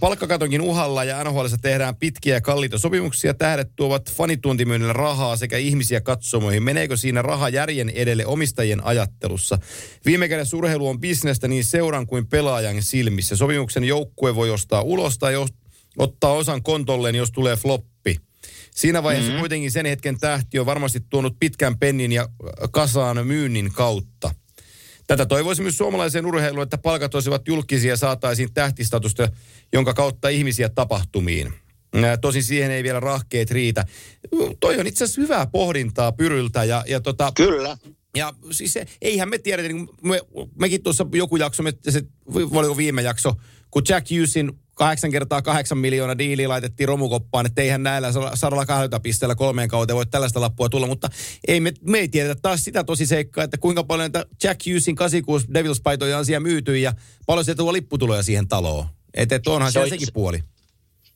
[0.00, 3.34] Palkkakatonkin uhalla ja NHL tehdään pitkiä ja kalliita sopimuksia.
[3.34, 6.62] Tähdet tuovat fanituontimyynnillä rahaa sekä ihmisiä katsomoihin.
[6.62, 9.58] Meneekö siinä raha järjen edelle omistajien ajattelussa?
[10.06, 13.36] Viime kädessä urheilu on bisnestä niin seuran kuin pelaajan silmissä.
[13.36, 15.50] Sopimuksen joukkue voi ostaa ulos tai jos,
[15.98, 18.16] ottaa osan kontolleen, jos tulee floppi.
[18.74, 19.40] Siinä vaiheessa mm-hmm.
[19.40, 22.28] kuitenkin sen hetken tähti on varmasti tuonut pitkän pennin ja
[22.70, 24.34] kasaan myynnin kautta.
[25.06, 29.28] Tätä toivoisi myös suomalaiseen urheiluun, että palkat olisivat julkisia ja saataisiin tähtistatusta,
[29.72, 31.52] jonka kautta ihmisiä tapahtumiin.
[32.20, 33.86] Tosin siihen ei vielä rahkeet riitä.
[34.60, 37.78] Toi on itse asiassa hyvää pohdintaa Pyryltä ja, ja tota, Kyllä.
[38.16, 40.20] ja siis se, eihän me tiedetä, niin me,
[40.60, 42.02] mekin tuossa joku jakso, me, se,
[42.34, 43.32] oliko viime jakso,
[43.70, 49.34] kun Jack Hughesin kahdeksan kertaa kahdeksan miljoonaa diiliä laitettiin romukoppaan, että eihän näillä 120 pisteellä
[49.34, 51.08] kolmeen kauteen voi tällaista lappua tulla, mutta
[51.48, 54.94] ei me, me ei tiedetä taas sitä tosi seikkaa, että kuinka paljon näitä Jack Hughesin
[54.96, 56.92] 86 Devils-paitoja on siellä myyty ja
[57.26, 58.86] paljon sieltä tuo lipputuloja siihen taloon.
[59.14, 60.40] Että et onhan Se on- sekin puoli.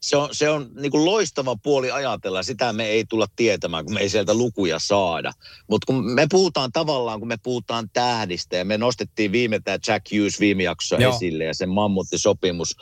[0.01, 2.43] se on, se on niin kuin loistava puoli ajatella.
[2.43, 5.33] Sitä me ei tulla tietämään, kun me ei sieltä lukuja saada.
[5.71, 10.07] Mutta kun me puhutaan tavallaan, kun me puhutaan tähdistä, ja me nostettiin viime tämä Jack
[10.13, 11.15] Hughes viime jaksossa Joo.
[11.17, 12.77] esille, ja sen mammuttisopimus.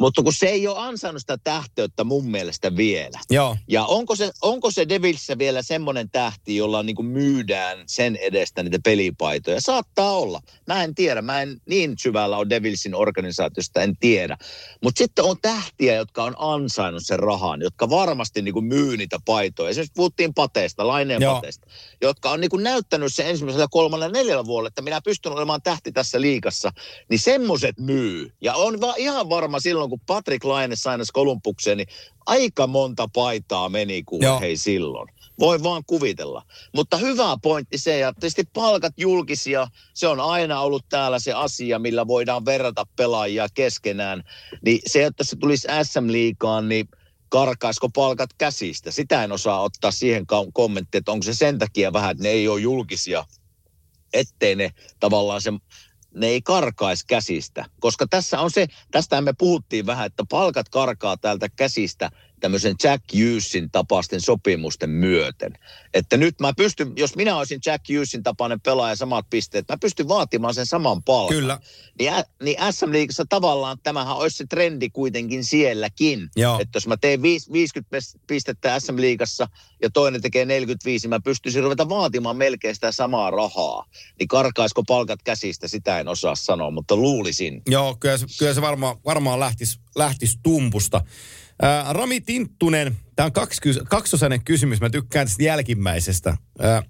[0.00, 3.20] Mutta kun se ei ole ansainnut sitä tähteyttä mun mielestä vielä.
[3.30, 3.56] Joo.
[3.68, 8.62] Ja onko se, onko se Devilsissä vielä semmoinen tähti, jolla niin kuin myydään sen edestä
[8.62, 9.60] niitä pelipaitoja?
[9.60, 10.40] Saattaa olla.
[10.66, 11.22] Mä en tiedä.
[11.22, 14.36] Mä en niin syvällä ole Devilsin organisaatiosta, en tiedä.
[14.82, 19.18] Mutta sitten on tähtiä, jotka on ansainnut sen rahan, jotka varmasti niin kuin myy niitä
[19.24, 19.70] paitoja.
[19.70, 21.34] Esimerkiksi puhuttiin pateesta, laineen Joo.
[21.34, 21.66] pateesta,
[22.02, 25.92] jotka on niin kuin näyttänyt sen ensimmäisellä kolmannella neljällä vuodella, että minä pystyn olemaan tähti
[25.92, 26.72] tässä liikassa.
[27.10, 28.32] Niin semmoset myy.
[28.40, 31.88] Ja on va- ihan varma silloin, kun Patrick Laine sainasi Kolumbukseen, niin
[32.26, 34.40] aika monta paitaa meni kuin Joo.
[34.40, 35.08] hei silloin.
[35.38, 36.42] Voi vaan kuvitella.
[36.74, 41.78] Mutta hyvä pointti se, ja tietysti palkat julkisia, se on aina ollut täällä se asia,
[41.78, 44.24] millä voidaan verrata pelaajia keskenään.
[44.64, 46.88] Niin se, että se tulisi SM-liikaan, niin
[47.28, 48.90] karkaisiko palkat käsistä?
[48.90, 52.48] Sitä en osaa ottaa siihen kommenttiin, että onko se sen takia vähän, että ne ei
[52.48, 53.24] ole julkisia,
[54.12, 54.70] ettei ne
[55.00, 55.52] tavallaan se
[56.16, 57.64] ne ei karkaisi käsistä.
[57.80, 63.04] Koska tässä on se, tästä me puhuttiin vähän, että palkat karkaa täältä käsistä tämmöisen Jack
[63.14, 65.52] Hughesin tapaisten sopimusten myöten.
[65.94, 70.08] Että nyt mä pystyn, jos minä olisin Jack Hughesin tapainen pelaaja samat pisteet, mä pystyn
[70.08, 71.36] vaatimaan sen saman palkan.
[71.36, 71.60] Kyllä.
[71.98, 76.30] Niin, ä- niin SM-liigassa tavallaan tämähän olisi se trendi kuitenkin sielläkin.
[76.36, 76.58] Joo.
[76.60, 79.48] Että jos mä teen viis- 50 pes- pistettä SM-liigassa
[79.82, 83.84] ja toinen tekee 45, mä pystyisin ruveta vaatimaan melkein sitä samaa rahaa.
[84.18, 87.62] Niin karkaisiko palkat käsistä, sitä en osaa sanoa, mutta luulisin.
[87.66, 91.00] Joo, kyllä se, kyllä se varmaan, varmaan lähtisi lähtis tumpusta.
[91.62, 96.36] Ää, Rami Tinttunen, tämä on kaksi, kaksosainen kysymys, mä tykkään tästä jälkimmäisestä.
[96.58, 96.82] Ää,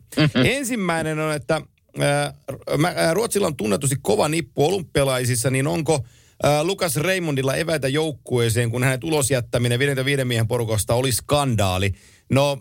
[0.44, 1.60] Ensimmäinen on, että
[2.00, 6.04] ää, Ruotsilla on tunnetusti kova nippu olympialaisissa, niin onko
[6.42, 11.92] ää, Lukas Raymondilla eväitä joukkueeseen, kun hänet ulos jättäminen 55 miehen porukasta oli skandaali.
[12.30, 12.58] No,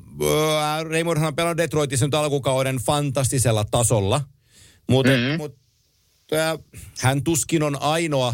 [0.60, 4.22] ää, Raymondhan on pelannut Detroitissa nyt alkukauden fantastisella tasolla,
[4.90, 5.38] mutta mm-hmm.
[5.38, 5.56] mut,
[7.02, 8.34] hän tuskin on ainoa.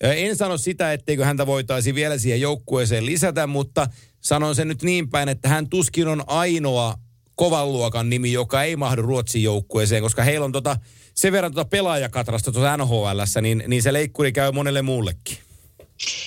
[0.00, 3.86] En sano sitä, etteikö häntä voitaisiin vielä siihen joukkueeseen lisätä, mutta
[4.20, 6.94] sanon sen nyt niin päin, että hän tuskin on ainoa
[7.34, 10.76] kovan luokan nimi, joka ei mahdu Ruotsin joukkueeseen, koska heillä on tota,
[11.14, 15.38] sen verran tota pelaajakatrasta tuossa NHLssä, niin, niin se leikkuri käy monelle muullekin.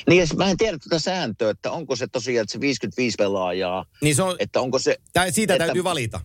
[0.10, 3.86] Niin ja mä en tiedä tuota sääntöä, että onko se tosiaan että se 55 pelaajaa,
[4.02, 6.20] Niin se on, että onko se, tää, siitä että- täytyy valita.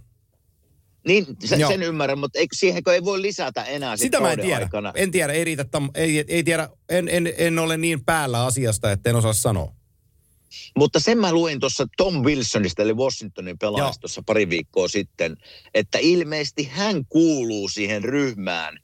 [1.09, 1.73] Niin sen, Joo.
[1.73, 4.65] ymmärrän, mutta eikö, siihenkö ei voi lisätä enää sit Sitä mä en tiedä.
[4.65, 4.93] Aikana.
[4.95, 8.93] En tiedä, ei riitä, tam, ei, ei tiedä, en, en, en ole niin päällä asiasta,
[8.93, 9.73] että en osaa sanoa.
[10.77, 15.37] Mutta sen mä luin tuossa Tom Wilsonista, eli Washingtonin pelaajasta tuossa pari viikkoa sitten,
[15.75, 18.79] että ilmeisesti hän kuuluu siihen ryhmään,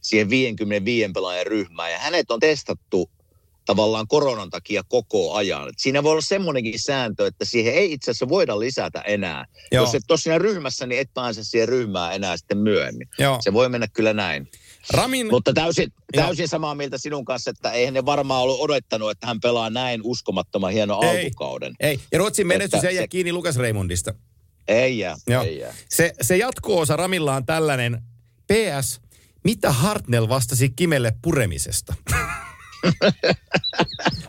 [0.00, 3.10] siihen 55 pelaajan ryhmään, ja hänet on testattu
[3.66, 5.68] tavallaan koronan takia koko ajan.
[5.68, 9.44] Et siinä voi olla semmoinenkin sääntö, että siihen ei itse asiassa voida lisätä enää.
[9.72, 9.84] Joo.
[9.84, 13.08] Jos et ole siinä ryhmässä, niin et pääse siihen ryhmään enää sitten myöhemmin.
[13.18, 13.38] Joo.
[13.40, 14.48] Se voi mennä kyllä näin.
[14.90, 16.24] Ramin, Mutta täysin, Joo.
[16.26, 20.00] täysin samaa mieltä sinun kanssa, että eihän ne varmaan ollut odottanut, että hän pelaa näin
[20.04, 21.24] uskomattoman hienon Ei.
[21.24, 21.74] alkukauden.
[21.80, 22.00] ei.
[22.12, 24.14] Ja Ruotsin menestys ei jää se- kiinni Lukas Raymondista.
[24.68, 25.42] Ei jää, Joo.
[25.44, 25.74] ei jää.
[25.88, 28.02] Se, se jatko-osa Ramilla on tällainen.
[28.52, 29.00] PS,
[29.44, 31.94] mitä Hartnell vastasi Kimelle puremisesta?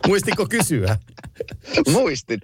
[0.06, 0.98] Muistiko kysyä?
[1.92, 2.40] Muistin.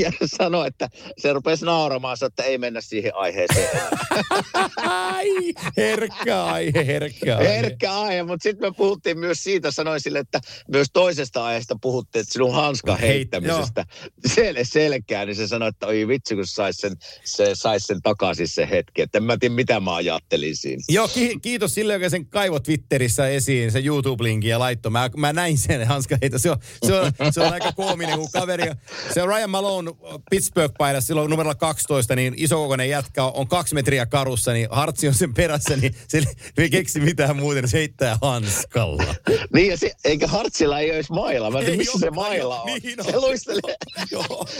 [0.00, 3.68] Ja sanoi, että se rupesi nauramaan, että ei mennä siihen aiheeseen.
[4.76, 7.48] Ai, herkkä aihe, herkkä aihe.
[7.48, 12.20] Herkkä aihe, mutta sitten me puhuttiin myös siitä, sanoin sille, että myös toisesta aiheesta puhuttiin,
[12.20, 13.84] että sinun hanskan heittämisestä
[14.28, 16.92] sel- selkää, niin se sanoi, että oi vitsi, kun sais sen,
[17.24, 19.02] se, sais sen takaisin se hetki.
[19.02, 20.82] Että en mä tiedä, mitä mä ajattelin siinä.
[20.88, 24.92] Joo, ki- kiitos sille, joka sen kaivo Twitterissä esiin, se YouTube-linkin ja laittoi.
[24.92, 26.38] Mä, mä näin sen hanskan heitä.
[26.38, 28.72] Se on, se on, se on aika koominen, kun kaveri,
[29.14, 29.90] se on Ryan Malone
[30.30, 35.34] Pittsburgh-paidassa silloin numerolla 12, niin isokokoinen jätkä on kaksi metriä karussa, niin Hartsi on sen
[35.34, 36.22] perässä, niin se
[36.58, 39.14] ei keksi mitään muuta, niin se heittää hanskalla.
[39.54, 41.50] Niin, ja se, eikä Hartsilla ei edes maila.
[41.50, 42.66] Mä en tiedä, missä se maila on.
[42.82, 43.06] Niin on.
[43.06, 43.76] se, luistelee,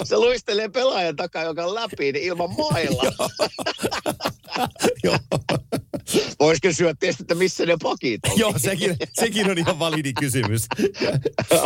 [0.05, 3.03] se luistelee pelaajan takaa, joka on läpi, niin ilman mailla.
[5.05, 5.19] Joo.
[6.41, 8.39] Voisi kysyä tietysti, että missä ne pakit on.
[8.39, 10.67] Joo, sekin, sekin on ihan validi kysymys.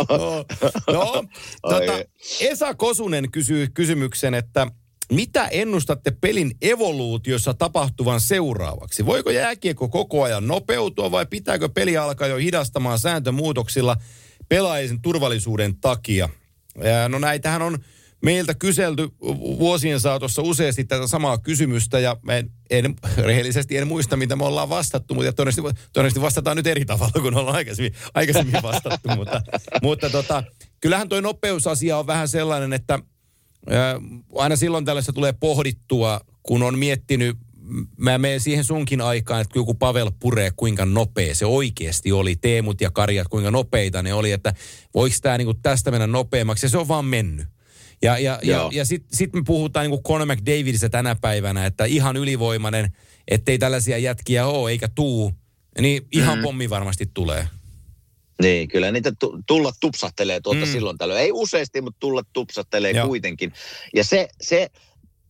[0.09, 0.45] no,
[0.93, 1.23] no
[1.61, 2.05] tota, Ai.
[2.41, 4.67] Esa Kosunen kysyy kysymyksen, että
[5.11, 9.05] mitä ennustatte pelin evoluutiossa tapahtuvan seuraavaksi?
[9.05, 13.97] Voiko jääkiekko koko ajan nopeutua vai pitääkö peli alkaa jo hidastamaan sääntömuutoksilla
[14.49, 16.29] pelaajien turvallisuuden takia?
[17.09, 17.77] No näitähän on
[18.23, 19.09] meiltä kyselty
[19.59, 24.69] vuosien saatossa useasti tätä samaa kysymystä ja en, en, rehellisesti en muista, mitä me ollaan
[24.69, 29.09] vastattu, mutta todennäköisesti, todennäköisesti vastataan nyt eri tavalla kuin ollaan aikaisemmin, aikaisemmin vastattu.
[29.15, 29.41] mutta
[29.81, 30.43] mutta tota,
[30.81, 32.99] kyllähän tuo nopeusasia on vähän sellainen, että
[33.69, 34.01] ää,
[34.35, 37.37] aina silloin tällaista tulee pohdittua, kun on miettinyt,
[37.97, 42.35] mä menen siihen sunkin aikaan, että joku Pavel puree, kuinka nopea se oikeasti oli.
[42.35, 44.53] Teemut ja Karjat, kuinka nopeita ne oli, että
[44.93, 46.65] voiko tämä niinku tästä mennä nopeammaksi.
[46.65, 47.47] Ja se on vaan mennyt.
[48.01, 51.85] Ja, ja, ja, ja sitten sit me puhutaan niin kuin Conor McDavidista tänä päivänä, että
[51.85, 52.93] ihan ylivoimainen,
[53.27, 55.33] ettei tällaisia jätkiä ole eikä tuu,
[55.81, 56.43] niin ihan mm.
[56.43, 57.47] pommi varmasti tulee.
[58.41, 60.71] Niin, kyllä niitä tu- tulla tupsahtelee tuolta Mm.
[60.71, 61.21] silloin tällöin.
[61.21, 62.97] Ei useasti, mutta tulla tupsahtelee Joo.
[62.97, 63.07] Joo.
[63.07, 63.53] kuitenkin.
[63.95, 64.67] Ja se, se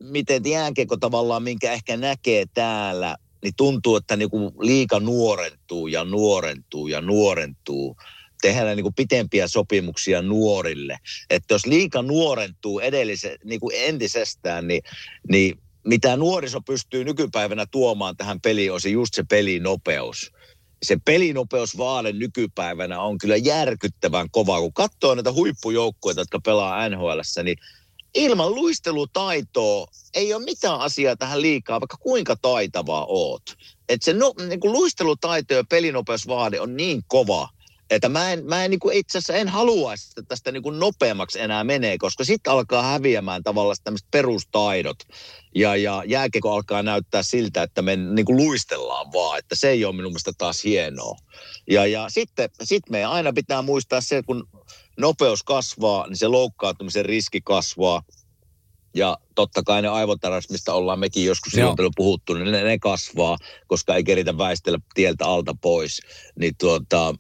[0.04, 6.88] miten jääkiekko tavallaan, minkä ehkä näkee täällä, niin tuntuu, että niinku liika nuorentuu ja nuorentuu
[6.88, 7.96] ja nuorentuu.
[8.42, 10.98] Tehdään niinku pitempiä sopimuksia nuorille.
[11.30, 14.82] Että jos liika nuorentuu edellise, niinku entisestään, niin,
[15.30, 20.32] niin mitä nuoriso pystyy nykypäivänä tuomaan tähän peliin, on se just se pelinopeus
[20.84, 24.60] se pelinopeusvaade nykypäivänä on kyllä järkyttävän kova.
[24.60, 27.58] Kun katsoo näitä huippujoukkueita, jotka pelaa NHL, niin
[28.14, 33.44] ilman luistelutaitoa ei ole mitään asiaa tähän liikaa, vaikka kuinka taitavaa oot.
[33.90, 37.50] Et se no, niin kuin luistelutaito ja pelinopeusvaade on niin kova,
[37.90, 40.80] että mä en, mä en niin kuin itse asiassa en haluaisi, että tästä niin kuin
[40.80, 44.98] nopeammaksi enää menee, koska sitten alkaa häviämään tavallaan tämmöiset perustaidot.
[45.56, 49.86] Ja, ja jääkeko alkaa näyttää siltä, että me niin kuin luistellaan vaan, että se ei
[49.86, 51.18] ole minun mielestä taas hienoa.
[51.70, 54.48] Ja, ja sitten sit me aina pitää muistaa se, kun
[54.98, 58.02] nopeus kasvaa, niin se loukkaantumisen riski kasvaa.
[58.96, 61.76] Ja totta kai ne aivotaras, mistä ollaan mekin joskus Joo.
[61.76, 66.02] silloin puhuttu, niin ne, ne kasvaa, koska ei keritä väistellä tieltä alta pois.
[66.40, 67.16] Niin tuota,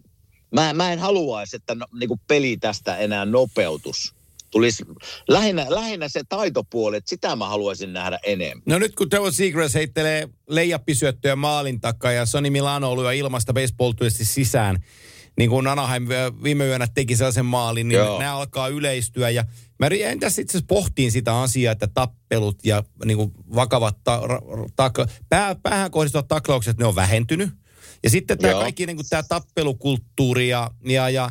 [0.52, 4.14] mä, mä en haluaisi, että no, niin peli tästä enää nopeutus.
[4.52, 4.84] Tulisi
[5.28, 8.64] lähinnä, lähinnä se taitopuoli, että sitä mä haluaisin nähdä enemmän.
[8.66, 13.94] No nyt kun Trevor Seagrass heittelee leijappisyöttöjä maalin takaa ja Sonny Milano lyö ilmasta baseball
[14.10, 14.84] sisään,
[15.38, 16.08] niin kuin Anaheim
[16.44, 18.20] viime yönä teki sellaisen maalin, niin Joo.
[18.20, 19.30] nämä alkaa yleistyä.
[19.30, 19.44] Ja
[19.80, 24.70] mä tässä itse asiassa pohtiin sitä asiaa, että tappelut ja niin kuin vakavat ta- ra-
[24.76, 27.50] takla- pää, päähän kohdistuvat taklaukset, ne on vähentynyt.
[28.04, 28.62] Ja sitten tämä Joo.
[28.62, 31.30] kaikki niin kuin tämä tappelukulttuuri ja, ja, ja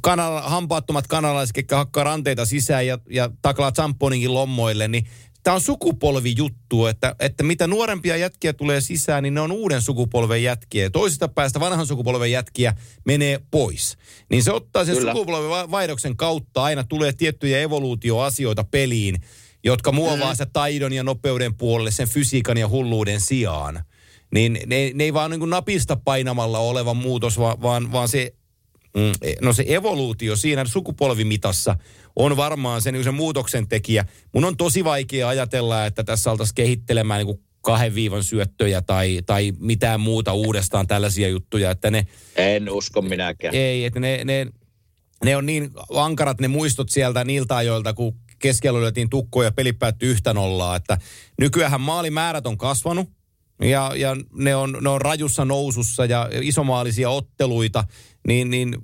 [0.00, 5.06] kanala, hampaattomat kanalaiset, jotka hakkaa ranteita sisään ja, ja taklaa zamponinkin lommoille, niin
[5.42, 10.42] tämä on sukupolvijuttu, että, että mitä nuorempia jätkiä tulee sisään, niin ne on uuden sukupolven
[10.42, 10.82] jätkiä.
[10.82, 13.96] Ja toisesta päästä vanhan sukupolven jätkiä menee pois.
[14.30, 15.12] Niin se ottaa sen Kyllä.
[15.12, 19.16] sukupolven va- vaihdoksen kautta, aina tulee tiettyjä evoluutioasioita peliin,
[19.64, 23.84] jotka muovaa sitä taidon ja nopeuden puolelle sen fysiikan ja hulluuden sijaan.
[24.34, 28.32] Niin ne, ne ei vaan niin kuin napista painamalla oleva muutos, vaan, vaan, vaan se
[28.94, 29.12] Mm,
[29.42, 31.76] no se evoluutio siinä sukupolvimitassa
[32.16, 34.04] on varmaan sen, sen muutoksen tekijä.
[34.34, 39.20] Mun on tosi vaikea ajatella, että tässä oltaisiin kehittelemään niin kuin kahden viivan syöttöjä tai,
[39.26, 43.54] tai mitään muuta uudestaan tällaisia juttuja, että ne En usko minäkään.
[43.54, 44.46] ei, että ne, ne,
[45.24, 49.72] ne on niin ankarat ne muistot sieltä niiltä ajoilta, kun keskellä lyötiin tukkoja ja peli
[49.72, 50.98] päättyi yhtä nollaa, että
[51.38, 53.08] nykyään maalimäärät on kasvanut
[53.60, 57.84] ja, ja ne, on, ne on rajussa nousussa ja isomaalisia otteluita,
[58.26, 58.76] niin, niin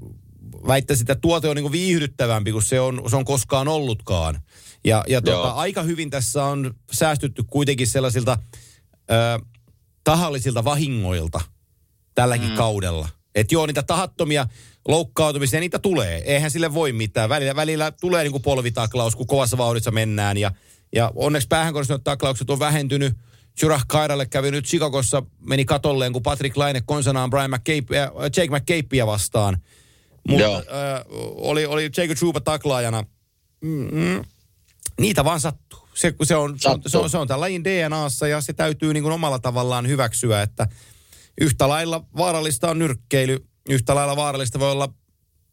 [0.67, 4.41] väittäisin, että tuote on niin viihdyttävämpi kuin se on, se on koskaan ollutkaan.
[4.85, 8.39] Ja, ja tuota, aika hyvin tässä on säästytty kuitenkin sellaisilta
[9.11, 9.45] ö,
[10.05, 11.41] tahallisilta vahingoilta.
[12.15, 12.57] tälläkin mm.
[12.57, 13.09] kaudella.
[13.35, 14.47] Että joo, niitä tahattomia
[14.89, 16.23] loukkaantumisia, niitä tulee.
[16.25, 17.29] Eihän sille voi mitään.
[17.29, 20.37] Välillä, välillä tulee niin kuin polvitaklaus, kun kovassa vauhdissa mennään.
[20.37, 20.53] Ja,
[20.95, 23.17] ja onneksi päähän taklaukset on vähentynyt.
[23.63, 28.49] Jurah Kairalle kävi nyt Chicagossa, meni katolleen, kun Patrick Laine konsanaan Brian McCabe, äh, Jake
[28.51, 29.59] McCabeä vastaan.
[30.29, 30.63] Mutta äh,
[31.37, 33.05] oli, oli Jacob Trouba taklaajana.
[33.61, 34.25] Mm-hmm.
[35.01, 35.89] Niitä vaan sattuu.
[35.95, 38.95] Se, se, on, se, on, se, on, se on tämän lajin DNAssa ja se täytyy
[38.95, 40.69] niin kuin omalla tavallaan hyväksyä, että
[41.41, 44.89] yhtä lailla vaarallista on nyrkkeily, yhtä lailla vaarallista voi olla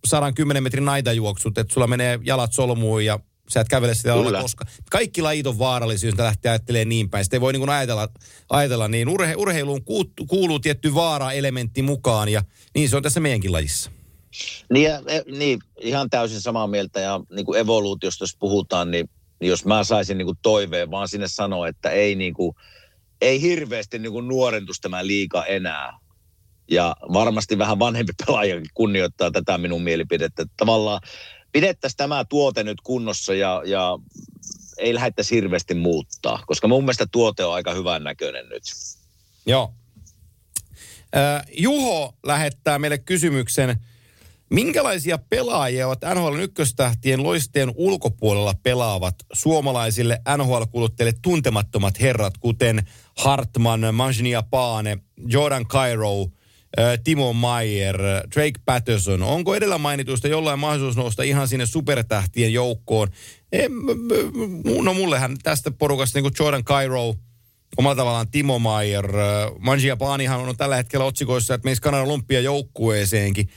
[0.05, 4.65] 110 metrin naitajuoksut, että sulla menee jalat solmuun ja sä et kävele sitä olla koska.
[4.91, 7.23] Kaikki lajit on vaarallisia, jos lähtee ajattelemaan niin päin.
[7.23, 8.09] Sitä ei voi niin kuin ajatella,
[8.49, 9.09] ajatella niin.
[9.09, 12.43] Urhe, urheiluun kuuluu, kuuluu tietty vaara-elementti mukaan ja
[12.75, 13.91] niin se on tässä meidänkin lajissa.
[14.69, 19.09] Niin, ja, e, niin ihan täysin samaa mieltä ja niin kuin evoluutiosta jos puhutaan, niin,
[19.39, 22.55] niin jos mä saisin niin kuin toiveen vaan sinne sanoa, että ei, niin kuin,
[23.21, 25.97] ei hirveästi niin kuin nuorentus tämä liika enää.
[26.71, 30.45] Ja varmasti vähän vanhempi pelaajakin kunnioittaa tätä minun mielipidettä.
[30.57, 31.01] Tavallaan
[31.53, 33.99] pidettäisiin tämä tuote nyt kunnossa ja, ja
[34.77, 38.63] ei lähdettäisi hirveästi muuttaa, koska mun mielestä tuote on aika hyvän näköinen nyt.
[39.45, 39.73] Joo.
[41.15, 43.77] Äh, Juho lähettää meille kysymyksen,
[44.49, 52.87] minkälaisia pelaajia ovat NHL ykköstähtien loisteen ulkopuolella pelaavat suomalaisille NHL-kuluttajille tuntemattomat herrat, kuten
[53.17, 56.27] Hartman, Manjnia Paane, Jordan Cairo–
[57.03, 57.97] Timo Mayer,
[58.35, 59.23] Drake Patterson.
[59.23, 63.07] Onko edellä mainituista jollain mahdollisuus nousta ihan sinne supertähtien joukkoon?
[64.83, 67.15] No mullehan tästä porukasta niin kuin Jordan Cairo,
[67.77, 69.07] omalla tavallaan Timo Mayer,
[69.59, 73.49] Manjia Paanihan on tällä hetkellä otsikoissa, että meistä Kanadan lumpia joukkueeseenkin.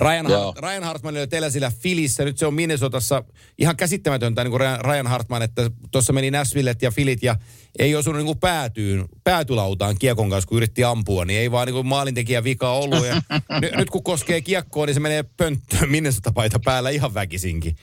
[0.00, 3.24] Ryan, Hart, Ryan Hartman oli teillä sillä Filissä, nyt se on Minnesotassa
[3.58, 7.36] ihan käsittämätöntä niin kuin Ryan Hartman, että tuossa meni Nashvillet ja Filit ja
[7.78, 11.74] ei osunut niin kuin päätyyn, päätylautaan kiekon kanssa, kun yritti ampua, niin ei vaan niin
[11.74, 13.06] kuin maalintekijä vika ollut.
[13.06, 13.14] Ja
[13.60, 17.76] n- nyt kun koskee kiekkoa, niin se menee pönttöön Minnesota-paita päällä ihan väkisinkin.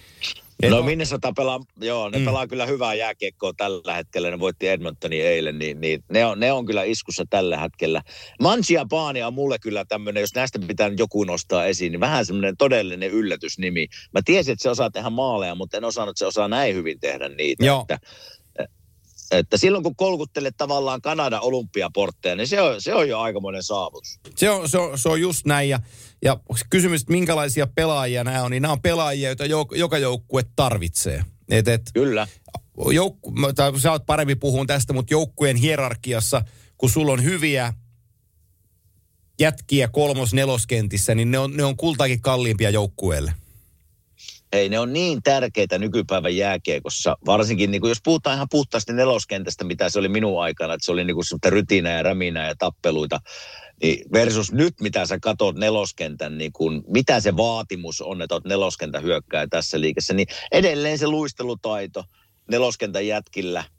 [0.61, 2.25] Et no Minnesota pelaa, joo, ne mm.
[2.25, 4.31] pelaa kyllä hyvää jääkiekkoa tällä hetkellä.
[4.31, 8.01] Ne voitti Edmontonin eilen, niin, niin ne, on, ne on kyllä iskussa tällä hetkellä.
[8.41, 12.57] Manchia Paani on mulle kyllä tämmöinen, jos näistä pitää joku nostaa esiin, niin vähän semmoinen
[12.57, 13.87] todellinen yllätysnimi.
[14.13, 16.99] Mä tiesin, että se osaa tehdä maaleja, mutta en osannut, että se osaa näin hyvin
[16.99, 17.65] tehdä niitä.
[17.65, 17.81] Joo.
[17.81, 17.99] Että,
[19.31, 24.19] että silloin kun kolkuttelet tavallaan Kanadan olympiaportteja, niin se on, se on jo aikamoinen saavutus.
[24.35, 25.69] Se on, se on, se on just näin.
[25.69, 25.79] Ja,
[26.21, 26.39] ja
[26.69, 31.23] kysymys, että minkälaisia pelaajia nämä on, niin nämä on pelaajia, joita joka joukkue tarvitsee.
[31.49, 32.27] Et, et, Kyllä.
[32.93, 36.41] Joukku, tai sä oot paremmin puhun tästä, mutta joukkueen hierarkiassa,
[36.77, 37.73] kun sulla on hyviä
[39.39, 43.33] jätkiä kolmos-neloskentissä, niin ne on, ne on kultaakin kalliimpia joukkueelle.
[44.51, 49.63] Ei, ne on niin tärkeitä nykypäivän jääkiekossa, varsinkin niin kuin, jos puhutaan ihan puhtaasti neloskentästä,
[49.63, 53.19] mitä se oli minun aikana, että se oli niin kuin rytinää ja räminää ja tappeluita,
[53.81, 58.45] niin versus nyt, mitä sä katot neloskentän, niin kuin, mitä se vaatimus on, että oot
[58.45, 62.03] neloskentä hyökkää tässä liikessä, niin edelleen se luistelutaito
[62.49, 63.63] neloskentän jätkillä–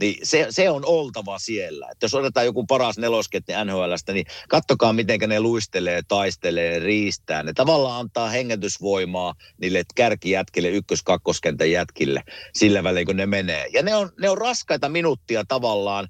[0.00, 1.88] niin se, se on oltava siellä.
[1.92, 7.42] Että jos otetaan joku paras nelosketti NHLstä, niin kattokaa miten ne luistelee, taistelee, riistää.
[7.42, 12.22] Ne tavallaan antaa hengätysvoimaa niille kärkijätkille, ykkös-kakkoskentän jätkille
[12.54, 13.66] sillä välin, kun ne menee.
[13.72, 16.08] Ja ne on, ne on raskaita minuuttia tavallaan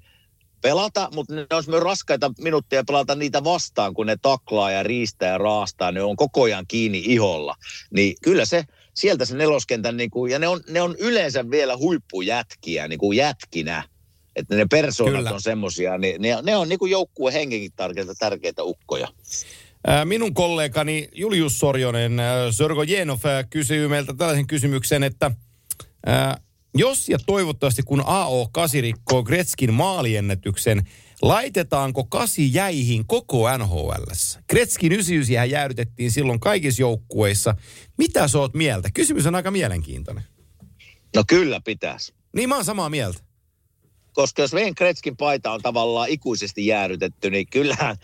[0.61, 5.29] pelata, mutta ne on myös raskaita minuuttia pelata niitä vastaan, kun ne taklaa ja riistää
[5.29, 5.91] ja raastaa.
[5.91, 7.55] Ne on koko ajan kiinni iholla.
[7.93, 11.77] Niin kyllä se, sieltä se neloskentän, niin kuin, ja ne on, ne on yleensä vielä
[11.77, 13.83] huippujätkiä niin kuin jätkinä.
[14.35, 15.31] Että ne persoonat Kyllä.
[15.31, 19.07] on semmoisia, niin ne, ne on niin kuin joukkueen hengenkin tärkeitä, tärkeitä ukkoja.
[20.05, 22.17] Minun kollegani Julius Sorjonen,
[22.51, 25.31] Sorgo Jenov, kysyy meiltä tällaisen kysymyksen, että
[26.77, 30.87] jos ja toivottavasti kun AO8 rikkoo Gretskin maaliennätyksen,
[31.21, 34.03] Laitetaanko kasi jäihin koko NHL?
[34.47, 37.55] Kretskin 99 jäädytettiin silloin kaikissa joukkueissa.
[37.97, 38.89] Mitä sä oot mieltä?
[38.93, 40.23] Kysymys on aika mielenkiintoinen.
[41.15, 42.13] No kyllä pitäisi.
[42.35, 43.19] Niin mä oon samaa mieltä.
[44.13, 47.95] Koska jos Wayne Kretskin paita on tavallaan ikuisesti jäädytetty, niin kyllähän,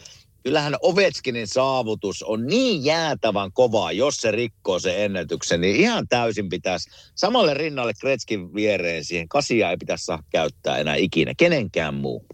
[0.43, 6.49] kyllähän Ovechkinin saavutus on niin jäätävän kova, jos se rikkoo sen ennätyksen, niin ihan täysin
[6.49, 9.29] pitäisi samalle rinnalle Kretskin viereen siihen.
[9.29, 12.25] Kasia ei pitäisi saa käyttää enää ikinä, kenenkään muu.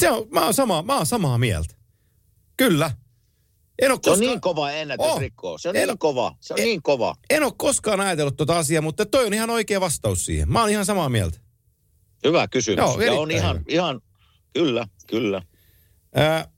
[0.00, 1.74] Se on, mä oon samaa, mä oon samaa mieltä.
[2.56, 2.90] Kyllä.
[3.82, 4.18] En ole koskaan...
[4.18, 5.20] Se on niin kova ennätys oh.
[5.20, 5.58] rikkoa.
[5.58, 5.88] Se on en...
[5.88, 6.36] niin kova.
[6.40, 6.64] Se on en...
[6.64, 7.16] niin kova.
[7.30, 10.52] En ole koskaan ajatellut tuota asiaa, mutta toi on ihan oikea vastaus siihen.
[10.52, 11.38] Mä oon ihan samaa mieltä.
[12.24, 12.78] Hyvä kysymys.
[12.78, 14.00] Joo, ja on ihan, ihan,
[14.54, 15.42] kyllä, kyllä.
[16.14, 16.48] Ää,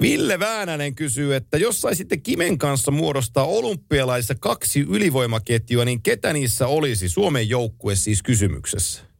[0.00, 6.66] Ville Väänänen kysyy, että jos saisitte Kimen kanssa muodostaa olympialaisissa kaksi ylivoimaketjua, niin ketä niissä
[6.66, 9.13] olisi Suomen joukkue siis kysymyksessä?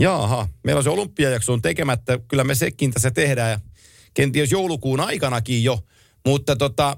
[0.00, 2.18] Jaaha, meillä on se olympiajakso on tekemättä.
[2.28, 3.60] Kyllä me sekin tässä tehdään ja
[4.14, 5.78] kenties joulukuun aikanakin jo.
[6.26, 6.96] Mutta tota,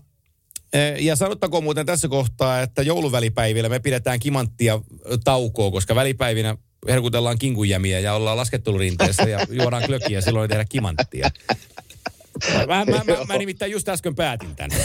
[0.73, 4.81] eh, ja sanottakoon muuten tässä kohtaa, että jouluvälipäivillä me pidetään kimanttia
[5.25, 6.57] taukoa, koska välipäivinä
[6.89, 11.31] herkutellaan kinkujämiä ja ollaan laskettelurinteessä ja juodaan klökiä silloin ei tehdä kimanttia.
[12.59, 14.79] Mä, mä, mä, mä, nimittäin just äsken päätin tämän.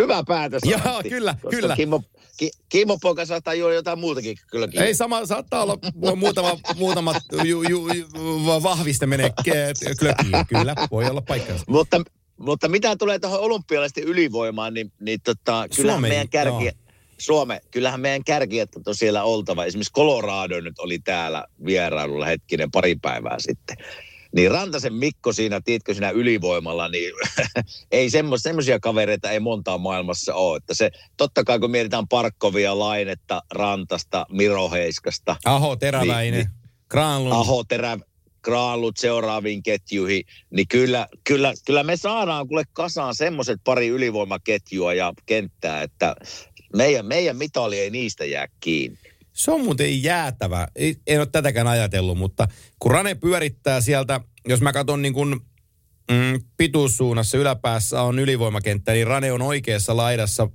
[0.00, 0.62] Hyvä päätös.
[0.64, 1.76] Joo, Antti, kyllä, koska kyllä.
[1.76, 2.02] Kimmo,
[2.36, 4.82] ki, Kimmo poika saattaa juoda jotain muutakin kylläkin.
[4.82, 8.04] Ei sama, saattaa olla mu- muutama, muutamat ju, ju, ju,
[8.62, 9.30] vahviste menee
[9.98, 11.64] klökiin, kyllä, voi olla paikkansa.
[11.68, 12.00] Mutta,
[12.36, 16.72] mutta mitä tulee tuohon olympialaisten ylivoimaan, niin, niin tota, kyllähän Suomen, meidän kärki, joo.
[17.18, 19.64] Suome, kyllähän meidän kärkiät on siellä oltava.
[19.64, 23.76] Esimerkiksi Colorado nyt oli täällä vierailulla hetkinen pari päivää sitten.
[24.34, 27.12] Niin Rantasen Mikko siinä, tiedätkö siinä ylivoimalla, niin
[27.90, 30.56] ei semmoisia kavereita ei montaa maailmassa ole.
[30.56, 36.50] Että se, totta kai kun mietitään Parkkovia, Lainetta, Rantasta, Miro Heiskasta, Aho, Teräväinen, Niin,
[36.88, 37.34] Granlund.
[37.34, 37.98] Aho, Terä,
[38.42, 45.12] Graalut seuraaviin ketjuihin, niin kyllä, kyllä, kyllä me saadaan kuule kasaan semmoiset pari ylivoimaketjua ja
[45.26, 46.16] kenttää, että
[46.76, 49.13] meidän, meidän mitali ei niistä jää kiinni.
[49.34, 50.68] Se on muuten jäätävä.
[50.76, 55.28] Ei- En ole tätäkään ajatellut, mutta kun Rane pyörittää sieltä, jos mä katson niin kuin
[56.10, 60.48] mm, pituussuunnassa yläpäässä on ylivoimakenttä, niin Rane on oikeassa laidassa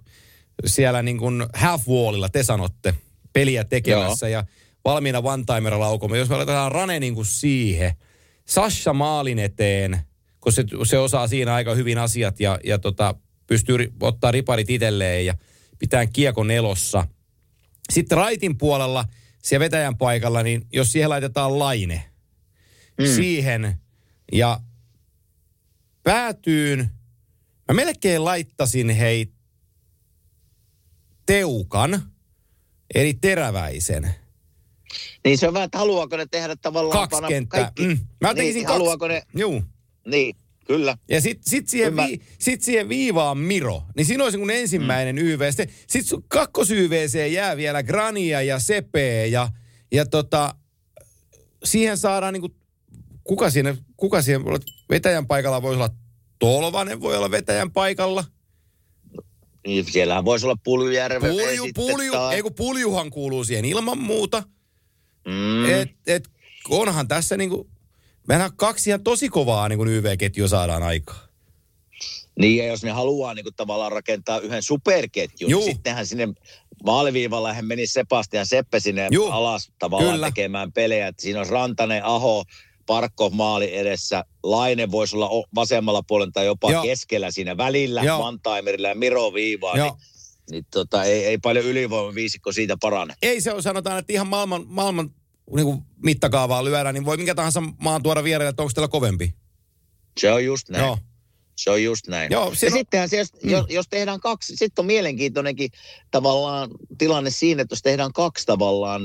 [0.66, 2.94] siellä niin kuin half wallilla, te sanotte,
[3.34, 4.44] peliä tekemässä ja
[4.86, 6.20] valmiina one-timerilla laukomaan.
[6.20, 7.94] Jos me laitetaan Rane niin kuin siihen,
[8.48, 10.00] Sasha maalin eteen,
[10.42, 13.16] kun se, se osaa siinä aika hyvin asiat ja, ja tota,
[13.48, 15.36] pystyy ottaa riparit itselleen ja
[15.80, 17.08] pitää kiekon elossa.
[17.90, 19.06] Sitten raitin puolella,
[19.44, 22.04] siellä vetäjän paikalla, niin jos siihen laitetaan laine
[23.00, 23.06] mm.
[23.06, 23.76] siihen
[24.32, 24.60] ja
[26.04, 26.90] päätyyn,
[27.68, 29.32] mä melkein laittasin hei
[31.26, 32.12] teukan,
[32.96, 34.16] eli teräväisen.
[35.26, 37.10] Niin se on vähän, että haluaako ne tehdä tavallaan...
[37.10, 37.60] Kaksi kenttää.
[37.60, 38.00] Kaikki, Mm.
[38.22, 38.74] Mä tekisin niin, kaksi.
[38.80, 39.24] haluaako ne...
[39.36, 39.64] Juu.
[40.06, 40.36] Niin,
[40.70, 40.97] kyllä.
[41.09, 43.84] Ja sit, sit, siihen, vi, sit siihen viivaan Miro.
[43.95, 45.22] Niin siinä olisi kun ensimmäinen mm.
[45.22, 45.41] YV.
[45.49, 49.49] Sitten sit sun kakkos YVC jää vielä Grania ja Sepe ja,
[49.91, 50.55] ja tota,
[51.63, 52.55] siihen saadaan niinku,
[53.24, 54.39] kuka siinä, kuka siinä,
[54.89, 55.89] vetäjän paikalla voisi olla
[56.39, 58.24] Tolvanen voi olla vetäjän paikalla.
[59.67, 61.30] Niin siellähän voisi olla Puljujärve.
[61.30, 64.43] Pulju, pulju, tai- ei kun puljuhan kuuluu siihen ilman muuta.
[65.28, 65.65] Mm.
[65.65, 66.30] Et, et,
[66.70, 67.70] onhan tässä niinku,
[68.30, 71.30] mehän kaksi ihan tosi kovaa niinku YV-ketjua saadaan aikaa.
[72.40, 75.62] Niin, ja jos ne haluaa niin kuin, tavallaan rakentaa yhden superketjun, Juu.
[75.62, 76.28] niin sittenhän sinne
[76.84, 79.32] maaliviivalla hän meni Sebastian Seppe sinne Juu.
[79.32, 80.28] alas tavallaan Kyllä.
[80.28, 81.08] tekemään pelejä.
[81.08, 82.44] Että siinä olisi Rantanen, Aho,
[82.86, 84.26] Parkko maali edessä.
[84.44, 86.84] Laine voisi olla vasemmalla puolella tai jopa Joo.
[86.84, 88.20] keskellä siinä välillä, Joo.
[88.20, 89.78] Mantaimerilla ja Miro viivaa.
[89.78, 89.88] Joo.
[89.88, 90.00] Niin,
[90.52, 93.14] niin tota, ei, ei paljon ylivoimaviisikko siitä parane.
[93.22, 95.12] ei se ole, sanotaan, että ihan maailman, maailman
[95.56, 99.34] niin kuin mittakaavaa lyödään, niin voi minkä tahansa maan tuoda vierelle, että onko teillä kovempi.
[100.20, 100.84] Se on just näin.
[100.86, 100.97] Joo.
[101.56, 102.32] Se on just näin.
[102.32, 103.50] Joo, ja on- sittenhän se, jos, Mm.
[103.70, 105.70] jos, tehdään kaksi, sitten on mielenkiintoinenkin
[106.12, 109.02] tavallaan tilanne siinä, että jos tehdään kaksi tavallaan,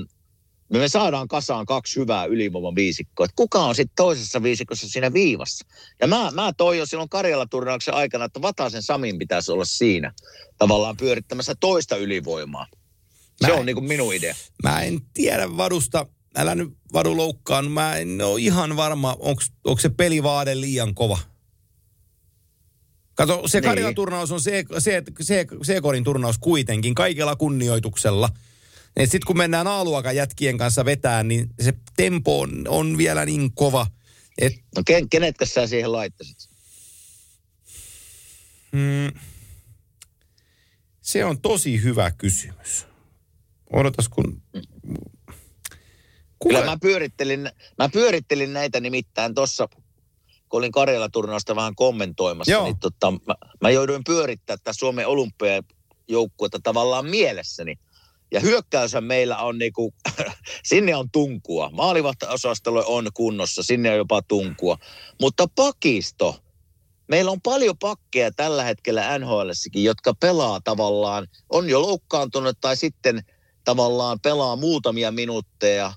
[0.68, 3.24] niin me saadaan kasaan kaksi hyvää ylivoiman viisikkoa.
[3.24, 5.66] Että kuka on sitten toisessa viisikossa siinä viivassa?
[6.00, 10.12] Ja mä, mä toin jo silloin Karjala-turnauksen aikana, että Vatasen Samin pitäisi olla siinä
[10.58, 12.66] tavallaan pyörittämässä toista ylivoimaa.
[13.40, 14.34] Se Mä- on niin kuin minun idea.
[14.62, 16.06] Mä en tiedä vadusta,
[16.36, 19.16] älä nyt vadu loukkaan, mä en ole ihan varma,
[19.64, 21.18] onko se pelivaade liian kova.
[23.14, 23.68] Kato, se Niin.
[23.68, 28.28] Karjalan turnaus on se, se, se, C-korin turnaus kuitenkin, kaikella kunnioituksella.
[28.98, 33.86] Sitten kun mennään A-luokan jätkien kanssa vetään, niin se tempo on, on vielä niin kova,
[34.38, 36.48] että No ken, kenetkä sä siihen laittaisit?
[38.72, 39.20] Mm,
[41.00, 42.86] se on tosi hyvä kysymys.
[43.72, 44.42] Odotas, kun...
[46.48, 49.68] Kyllä mä pyörittelin, mä pyörittelin näitä nimittäin tuossa,
[50.48, 52.64] kun olin Karjala-turnausta vähän kommentoimassa, Joo.
[52.64, 57.78] niin tota, mä, mä jouduin pyörittämään tätä Suomen olympiajoukkuetta tavallaan mielessäni.
[58.32, 59.94] Ja hyökkäyshän meillä on niinku,
[60.64, 61.70] sinne on tunkua.
[61.72, 64.78] Maalivahtaosastolle on kunnossa, sinne on jopa tunkua.
[65.20, 66.36] Mutta pakisto,
[67.08, 73.22] meillä on paljon pakkeja tällä hetkellä NHLssäkin, jotka pelaa tavallaan, on jo loukkaantunut tai sitten
[73.64, 75.92] tavallaan pelaa muutamia minuutteja.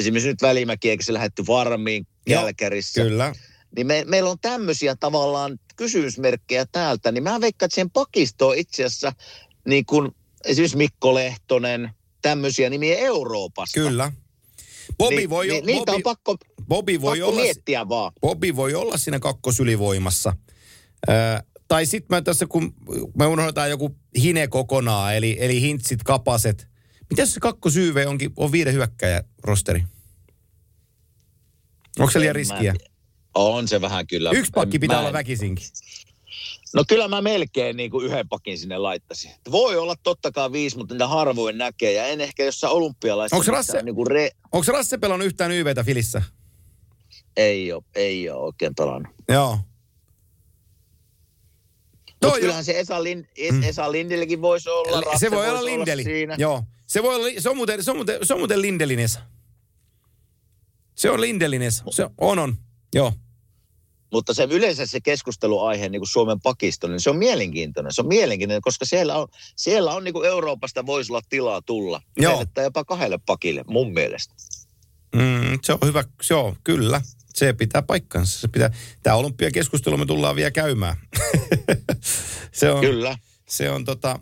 [0.00, 3.02] Esimerkiksi nyt Välimäki, eikö se lähetty varmiin Kälkärissä.
[3.02, 3.34] Kyllä.
[3.76, 8.58] Niin me, meillä on tämmöisiä tavallaan kysymysmerkkejä täältä, niin mä veikkaan, että sen pakisto on
[8.58, 9.12] itse asiassa
[9.66, 10.10] niin kuin
[10.44, 11.90] esimerkiksi Mikko Lehtonen,
[12.22, 13.80] tämmöisiä nimiä Euroopasta.
[13.80, 14.12] Kyllä.
[14.98, 16.36] Bobby niin, voi, niin, niitä on pakko,
[16.68, 18.12] Bobby voi pakko olla, miettiä vaan.
[18.20, 20.36] Bobby voi olla siinä kakkosylivoimassa.
[21.08, 21.12] Ö,
[21.68, 22.74] tai sitten mä tässä, kun
[23.14, 26.69] me unohdetaan joku hine kokonaan, eli, eli hintsit, kapaset.
[27.10, 29.84] Mitä jos se kakkosyyve onkin, on viiden hyökkäjä rosteri?
[31.98, 32.58] Onko se liian mä riskiä?
[32.58, 32.78] tiedä.
[33.34, 34.30] On se vähän kyllä.
[34.30, 35.66] Yksi pakki pitää mä olla väkisinkin.
[36.74, 39.30] No kyllä mä melkein niin kuin yhden pakin sinne laittaisin.
[39.50, 41.92] Voi olla totta kai viisi, mutta niitä harvoin näkee.
[41.92, 43.36] Ja en ehkä jossain olympialaisissa.
[43.36, 44.30] Onks missä Rasse- Niin kuin re...
[44.52, 46.22] Onko Rasse pelannut yhtään YVtä Filissä?
[47.36, 49.14] Ei ole, ei ole oikein pelannut.
[49.28, 49.58] Joo.
[52.22, 55.00] Joo, kyllähän se Esa, Lind, Es- Esa Lindellekin voisi olla.
[55.00, 56.04] Rasse Se voi olla Lindeli.
[56.38, 56.64] Joo.
[56.90, 59.20] Se, voi olla, se, on muuten, se, on muuten, se on muuten Lindelin Esa.
[60.94, 61.84] Se on Lindelin Esa.
[61.90, 62.56] Se on, on.
[62.94, 63.12] Joo.
[64.12, 67.92] Mutta se yleensä se keskusteluaihe niin kuin Suomen pakisto, niin se on mielenkiintoinen.
[67.92, 72.02] Se on mielenkiintoinen, koska siellä on, siellä on niin kuin Euroopasta voisi olla tilaa tulla.
[72.16, 72.44] Joo.
[72.62, 74.34] Jopa kahdelle pakille, mun mielestä.
[75.14, 77.00] Mm, se on hyvä, se on, kyllä.
[77.34, 78.40] Se pitää paikkansa.
[78.40, 78.70] Se pitää,
[79.02, 80.96] tämä olympiakeskustelu me tullaan vielä käymään.
[82.52, 83.18] se on, Kyllä.
[83.48, 84.18] se on tota,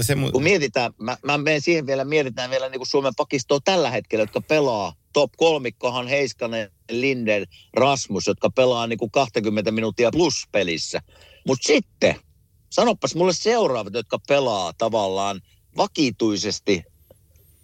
[0.00, 3.58] se mu- Kun mietitään, mä, mä menen siihen vielä, mietitään vielä niin kuin Suomen pakistoa
[3.64, 10.10] tällä hetkellä, jotka pelaa top kolmikkohan Heiskanen, Linden, Rasmus, jotka pelaa niin kuin 20 minuuttia
[10.10, 11.00] plus pelissä.
[11.46, 12.16] Mutta sitten,
[12.70, 15.40] sanopas mulle seuraavat, jotka pelaa tavallaan
[15.76, 16.82] vakituisesti.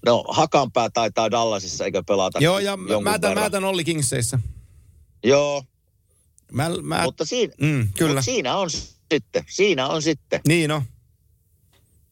[0.06, 4.38] No, Hakanpää taitaa Dallasissa, eikö pelata Joo, ja mä, tämän, mä tämän Olli Kingseissä.
[5.24, 5.64] Joo,
[6.52, 8.14] Mä, mä, mutta siinä, mm, kyllä.
[8.14, 10.40] Mut siinä on sitten, siinä on sitten.
[10.48, 10.82] Niin on.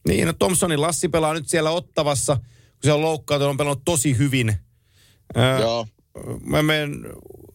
[0.07, 4.17] Niin, no Thompsonin Lassi pelaa nyt siellä Ottavassa, kun se on loukkaantunut, on pelannut tosi
[4.17, 4.55] hyvin.
[5.59, 5.87] Joo,
[6.43, 7.05] Mä menen,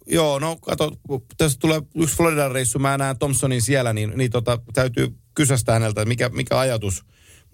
[0.07, 0.92] joo, no kato,
[1.36, 6.05] tässä tulee yksi Floridan reissu, mä näen Thompsonin siellä, niin, niin tota, täytyy kysästä häneltä,
[6.05, 7.05] mikä, mikä ajatus.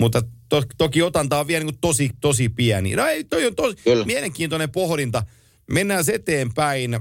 [0.00, 2.96] Mutta to, toki otanta on vielä niin kuin tosi, tosi pieni.
[2.96, 4.04] No ei, toi on tosi Kyllä.
[4.04, 5.22] mielenkiintoinen pohdinta.
[5.70, 7.00] Mennään eteenpäin.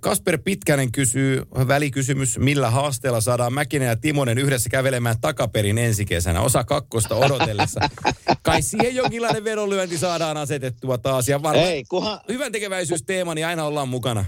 [0.00, 6.40] Kasper Pitkänen kysyy, välikysymys, millä haasteella saadaan Mäkinen ja Timonen yhdessä kävelemään takaperin ensi kesänä,
[6.40, 7.80] osa kakkosta odotellessa.
[8.42, 11.28] Kai siihen jonkinlainen vedonlyönti saadaan asetettua taas.
[11.28, 14.24] Ja varmaan ei, kunhan, hyvän tekeväisyysteema, niin aina ollaan mukana.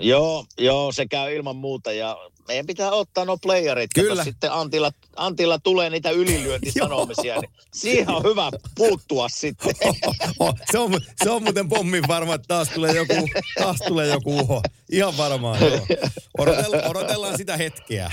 [0.00, 2.16] Joo, joo, se käy ilman muuta ja
[2.48, 3.90] meidän pitää ottaa no playerit.
[3.94, 4.24] Kato, Kyllä.
[4.24, 9.74] Sitten Antilla, Antilla tulee niitä ylilyöntisanomisia, niin siihen on hyvä puuttua sitten.
[10.38, 13.28] Oh, se, on, se on muuten pommin varma, että taas tulee joku,
[13.58, 14.62] taas tulee joku uho.
[14.90, 15.58] Ihan varmaan.
[16.38, 18.12] Odotellaan, odotellaan sitä hetkeä.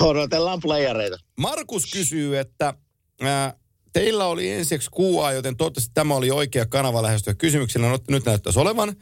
[0.00, 1.18] Odotellaan playereita.
[1.36, 2.74] Markus kysyy, että
[3.20, 3.54] ää,
[3.92, 7.88] teillä oli ensiksi QA, joten toivottavasti tämä oli oikea kanava lähestyä kysymyksellä.
[7.88, 8.96] No, nyt näyttäisi olevan.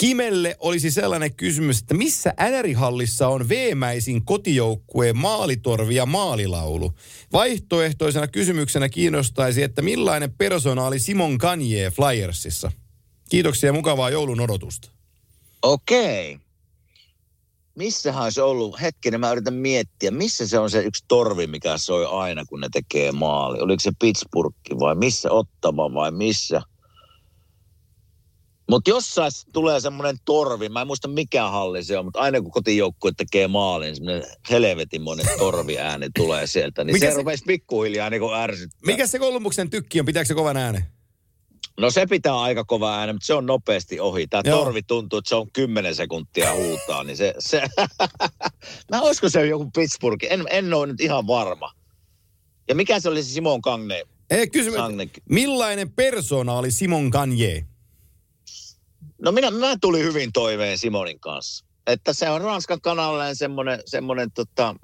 [0.00, 6.92] Kimelle olisi sellainen kysymys, että missä NR-hallissa on veemäisin kotijoukkueen maalitorvi ja maalilaulu?
[7.32, 12.72] Vaihtoehtoisena kysymyksenä kiinnostaisi, että millainen persona oli Simon Kanye Flyersissa?
[13.30, 14.90] Kiitoksia ja mukavaa joulun odotusta.
[15.62, 16.38] Okei.
[17.74, 22.06] Missähän olisi ollut, hetkinen mä yritän miettiä, missä se on se yksi torvi, mikä soi
[22.06, 23.60] aina, kun ne tekee maali?
[23.60, 26.62] Oliko se Pittsburgh vai missä Ottava vai missä?
[28.70, 32.50] Mutta jossain tulee semmoinen torvi, mä en muista mikä halli se on, mutta aina kun
[32.50, 38.80] kotijoukkue tekee maalin, semmoinen helvetinmoinen torviääni tulee sieltä, niin Mikä se, se- pikkuhiljaa niin ärsyttää.
[38.86, 40.06] Mikä se Kolumbuksen tykki on?
[40.06, 40.84] Pitääkö se kovan äänen?
[41.80, 44.26] No se pitää aika kova ääni, mutta se on nopeasti ohi.
[44.26, 44.58] Tämä Joo.
[44.58, 47.34] torvi tuntuu, että se on 10 sekuntia huutaa, niin se...
[47.38, 47.62] se
[48.90, 50.26] Mä olisiko se joku Pittsburgh?
[50.30, 51.72] En, en ole nyt ihan varma.
[52.68, 54.02] Ja mikä se oli se Simon Kangne?
[54.30, 54.76] Ei, kysymys.
[54.76, 55.08] Sangne?
[55.30, 57.66] Millainen persona oli Simon Kanye?
[59.22, 61.64] No minä, mä tulin hyvin toimeen Simonin kanssa.
[61.86, 64.74] Että se on Ranskan kanalleen semmoinen, semmoinen tota,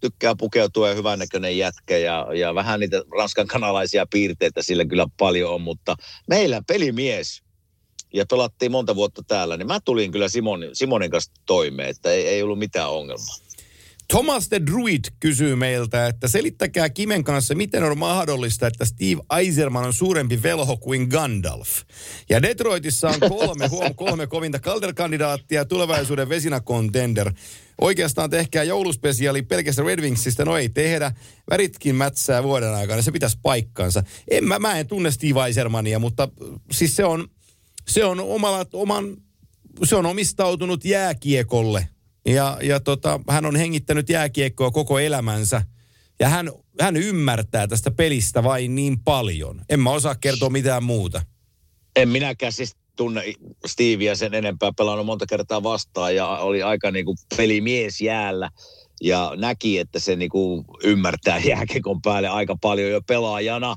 [0.00, 5.52] tykkää pukeutua ja hyvännäköinen jätkä ja, ja vähän niitä Ranskan kanalaisia piirteitä sillä kyllä paljon
[5.52, 5.96] on, mutta
[6.28, 7.42] meillä pelimies
[8.14, 12.28] ja pelattiin monta vuotta täällä, niin mä tulin kyllä Simonin, Simonin kanssa toimeen, että ei,
[12.28, 13.45] ei ollut mitään ongelmaa.
[14.08, 19.84] Thomas the Druid kysyy meiltä, että selittäkää Kimen kanssa, miten on mahdollista, että Steve Eiserman
[19.84, 21.68] on suurempi velho kuin Gandalf.
[22.28, 27.32] Ja Detroitissa on kolme, huom, kolme kovinta Calder-kandidaattia, tulevaisuuden vesina contender.
[27.80, 31.12] Oikeastaan tehkää jouluspesiaali pelkästä Red Wingsistä, no ei tehdä.
[31.50, 34.02] Väritkin mätsää vuoden aikana, se pitäisi paikkansa.
[34.30, 36.28] En, mä, mä en tunne Steve Eisermania, mutta
[36.72, 37.28] siis se on,
[37.88, 39.16] se on omalla, oman,
[39.84, 41.88] se on omistautunut jääkiekolle.
[42.26, 45.62] Ja, ja tota, hän on hengittänyt jääkiekkoa koko elämänsä.
[46.20, 46.50] Ja hän,
[46.80, 49.62] hän ymmärtää tästä pelistä vain niin paljon.
[49.68, 51.22] En mä osaa kertoa mitään muuta.
[51.96, 53.22] En minäkään siis tunne
[53.66, 58.50] Steveä sen enempää, pelannut monta kertaa vastaan ja oli aika niinku pelimies jäällä.
[59.02, 63.76] Ja näki, että se niinku ymmärtää jääkekon päälle aika paljon jo pelaajana.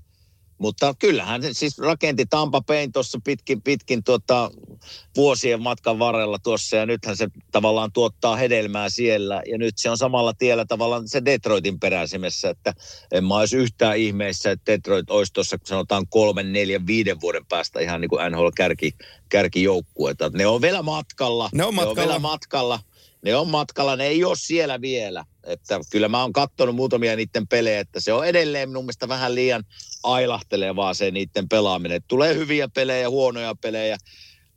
[0.59, 4.51] Mutta kyllähän se siis rakenti Tampa Bayn tuossa pitkin, pitkin tuota,
[5.15, 9.97] vuosien matkan varrella tuossa ja nythän se tavallaan tuottaa hedelmää siellä ja nyt se on
[9.97, 12.73] samalla tiellä tavallaan se Detroitin peräisemessä, että
[13.11, 17.79] en mä olisi yhtään ihmeessä, että Detroit olisi tuossa sanotaan kolmen, neljän, viiden vuoden päästä
[17.79, 18.91] ihan niin kuin NHL-kärki,
[19.29, 20.31] kärkijoukkueita.
[20.33, 21.49] Ne on vielä matkalla.
[21.53, 22.07] Ne on Ne on matkalla.
[22.07, 22.79] vielä matkalla.
[23.21, 25.25] Ne on matkalla, ne ei ole siellä vielä.
[25.43, 29.35] Että kyllä mä oon katsonut muutamia niiden pelejä, että se on edelleen minun mielestä vähän
[29.35, 29.63] liian
[30.03, 32.01] ailahtelevaa se niiden pelaaminen.
[32.07, 33.97] Tulee hyviä pelejä, huonoja pelejä.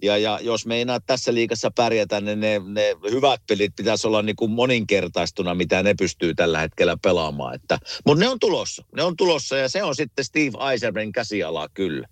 [0.02, 4.36] Ja, ja jos meinaa tässä liikassa pärjätä, niin ne, ne hyvät pelit pitäisi olla niin
[4.36, 7.54] kuin moninkertaistuna, mitä ne pystyy tällä hetkellä pelaamaan.
[7.54, 8.84] Että, mutta ne on tulossa.
[8.96, 12.08] Ne on tulossa ja se on sitten Steve Eiserman käsialaa kyllä.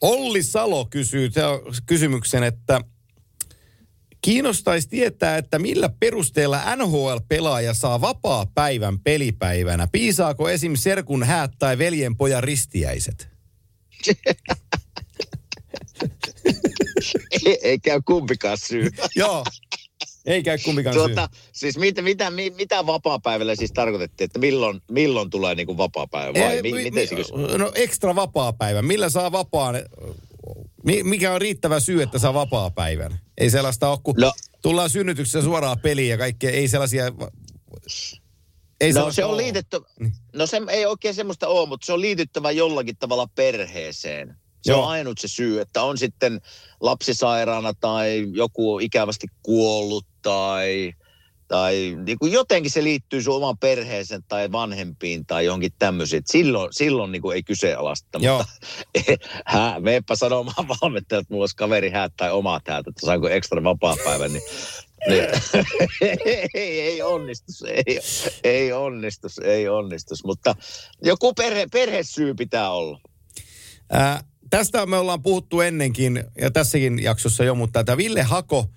[0.00, 1.30] Olli Salo kysyy
[1.86, 2.80] kysymyksen, että
[4.24, 9.88] kiinnostaisi tietää, että millä perusteella NHL-pelaaja saa vapaa päivän pelipäivänä.
[9.92, 10.74] Piisaako esim.
[10.76, 13.28] serkun häät tai veljen pojan ristiäiset?
[17.46, 18.90] ei, ei käy kumpikaan syy.
[19.16, 19.44] Joo,
[20.26, 21.40] ei käy kumpikaan tuota, syy.
[21.52, 26.56] Siis mitä, mitä, mitä vapaa-päivällä siis tarkoitettiin, että milloin, milloin tulee niin kuin vapaa-päivä vai
[26.56, 27.14] ei, mi, miten se
[27.58, 28.82] No ekstra vapaa-päivä.
[28.82, 29.74] Millä saa vapaan?
[31.02, 33.20] Mikä on riittävä syy, että saa vapaa-päivän?
[33.38, 34.32] Ei sellaista ole, kun no.
[34.62, 37.04] tullaan synnytyksessä suoraan peliin ja kaikkea, ei sellaisia...
[38.80, 40.12] Ei no se on liitetty, niin.
[40.34, 44.36] no se ei oikein semmoista ole, mutta se on liityttävä jollakin tavalla perheeseen.
[44.62, 44.82] Se Joo.
[44.82, 46.40] on ainut se syy, että on sitten
[46.80, 50.92] lapsisairaana tai joku ikävästi kuollut tai,
[51.48, 56.22] tai niin kuin jotenkin se liittyy sun omaan perheeseen tai vanhempiin tai johonkin tämmöisiin.
[56.26, 58.38] Silloin, silloin niin kuin ei kyseenalaista, Joo.
[58.38, 58.52] mutta
[59.52, 63.64] hä, meepä sanomaan valmentajat, että mulla olisi kaveri häät tai omat häät, että saanko ekstra
[63.64, 64.42] vapaa-päivän, niin
[65.08, 65.24] niin.
[66.54, 68.00] ei, ei onnistus, ei,
[68.44, 70.56] ei onnistus, ei onnistus, mutta
[71.02, 73.00] joku perhe, perhesyy pitää olla.
[73.94, 78.70] Äh, tästä me ollaan puhuttu ennenkin ja tässäkin jaksossa jo, mutta tämä Ville Hako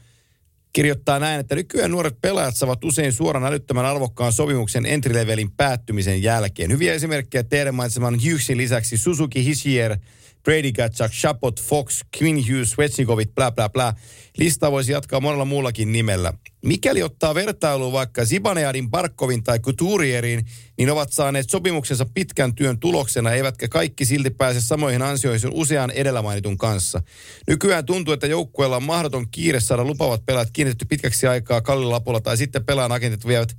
[0.74, 6.72] kirjoittaa näin, että nykyään nuoret pelaajat saavat usein suoran älyttömän arvokkaan sopimuksen entry-levelin päättymisen jälkeen.
[6.72, 9.98] Hyviä esimerkkejä teidän mainitseman Hughesin lisäksi Suzuki Hisier–
[10.48, 13.94] Brady Gatchak, Chapot, Fox, Quinn Hughes, Svetsnikovit, bla bla bla.
[14.38, 16.34] Listaa voisi jatkaa monella muullakin nimellä.
[16.66, 20.46] Mikäli ottaa vertailuun vaikka Zibaneadin, Barkovin tai Couturierin,
[20.78, 26.22] niin ovat saaneet sopimuksensa pitkän työn tuloksena, eivätkä kaikki silti pääse samoihin ansioihin usean edellä
[26.22, 27.02] mainitun kanssa.
[27.48, 32.22] Nykyään tuntuu, että joukkueella on mahdoton kiire saada lupavat pelaat kiinnitetty pitkäksi aikaa kallilla lapulla,
[32.22, 33.58] tai sitten pelaan agentit vievät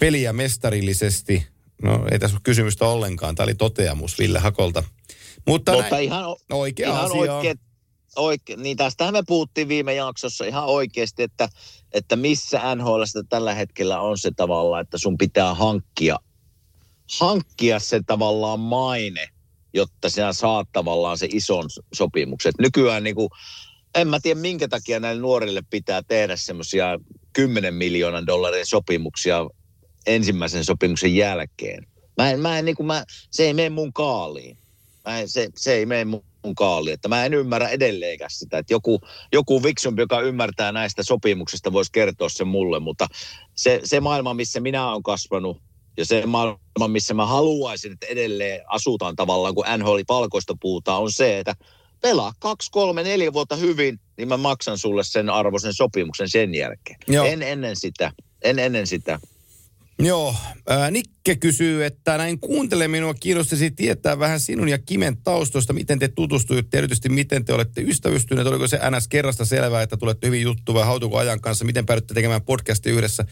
[0.00, 1.46] peliä mestarillisesti.
[1.82, 3.34] No ei tässä ole kysymystä ollenkaan.
[3.34, 4.84] Tämä oli toteamus Ville Hakolta.
[5.48, 7.36] Mutta, Mutta näin, ihan, oikea ihan asia.
[7.36, 7.54] Oikea,
[8.16, 11.48] oike, niin tästähän me puhuttiin viime jaksossa ihan oikeasti, että,
[11.92, 16.16] että missä NHL tällä hetkellä on se tavalla, että sun pitää hankkia,
[17.20, 19.28] hankkia se tavallaan maine,
[19.74, 22.52] jotta sinä saat tavallaan se ison sopimuksen.
[22.58, 23.28] Nykyään niin kuin,
[23.94, 26.98] en mä tiedä minkä takia näille nuorille pitää tehdä semmoisia
[27.32, 29.46] 10 miljoonan dollarin sopimuksia
[30.06, 31.86] ensimmäisen sopimuksen jälkeen.
[32.16, 34.58] Mä en, mä en, niin kuin mä, se ei mene mun kaaliin.
[35.08, 36.90] Mä en, se, se ei mene mun kaali.
[36.90, 39.00] Että mä en ymmärrä edelleenkään sitä, että joku,
[39.32, 42.80] joku viksumpi, joka ymmärtää näistä sopimuksista, voisi kertoa sen mulle.
[42.80, 43.06] Mutta
[43.54, 45.62] se, se maailma, missä minä olen kasvanut,
[45.96, 51.38] ja se maailma, missä mä haluaisin, että edelleen asutaan tavallaan, kun NHL-palkoista puhutaan, on se,
[51.38, 51.54] että
[52.00, 56.98] pelaa kaksi, kolme, neljä vuotta hyvin, niin mä maksan sulle sen arvoisen sopimuksen sen jälkeen.
[57.06, 57.26] Joo.
[57.26, 58.12] En ennen sitä.
[58.42, 59.20] En ennen sitä.
[60.02, 60.34] Joo,
[60.66, 65.98] ää, Nikke kysyy, että näin kuuntele minua kiinnostaisi tietää vähän sinun ja Kimen taustoista, miten
[65.98, 70.42] te tutustuitte, erityisesti miten te olette ystävystyneet, oliko se NS kerrasta selvää, että tulette hyvin
[70.42, 73.24] juttu vai hautuko ajan kanssa, miten päädytte tekemään podcastia yhdessä.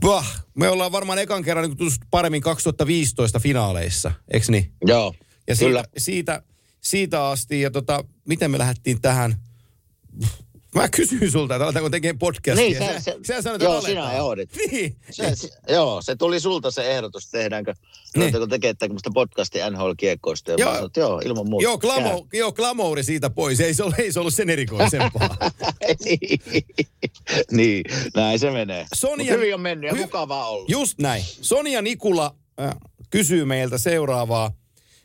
[0.00, 4.72] Bah, me ollaan varmaan ekan kerran niin tutustuttu paremmin 2015 finaaleissa, eikö niin?
[4.86, 5.14] Joo,
[5.48, 6.42] ja siitä, siitä,
[6.80, 9.36] siitä asti, ja tota, miten me lähdettiin tähän,
[10.74, 12.64] Mä kysyin sulta, että aletaanko tekemään podcastia.
[12.64, 14.48] Niin, sä, sä, sä sanoit, joo, sinä ehdot.
[14.70, 14.96] Niin.
[15.10, 17.74] Se, se, joo, se tuli sulta se ehdotus, tehdäänkö,
[18.16, 18.48] niin.
[18.50, 20.52] tekee tämmöistä podcastia NHL-kiekkoista.
[20.58, 21.64] Joo, sanoin, joo, ilman muuta.
[21.64, 25.36] Joo, klamo, joo, klamouri siitä pois, ei se, ole, ei se ollut sen erikoisempaa.
[26.04, 26.40] niin.
[27.50, 28.86] niin, näin se menee.
[28.94, 30.70] Sonia, hyvin on mennyt ja hy, mukavaa ollut.
[30.70, 31.24] Just näin.
[31.26, 32.74] Sonia Nikula äh,
[33.10, 34.61] kysyy meiltä seuraavaa.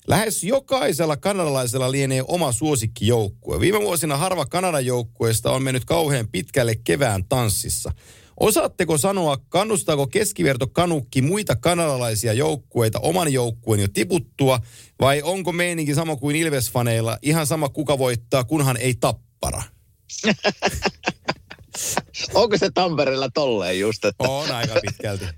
[0.08, 3.60] Lähes jokaisella kanadalaisella lienee oma suosikkijoukkue.
[3.60, 7.92] Viime vuosina harva Kanadan joukkueesta on mennyt kauhean pitkälle kevään tanssissa.
[8.40, 14.60] Osaatteko sanoa, kannustaako keskiverto kanukki muita kanadalaisia joukkueita oman joukkueen jo tiputtua,
[15.00, 19.64] vai onko meininki sama kuin Ilvesfaneilla, ihan sama kuka voittaa, kunhan ei tappara?
[22.34, 24.24] onko se Tampereella tolleen just, että...
[24.24, 25.26] On aika pitkälti.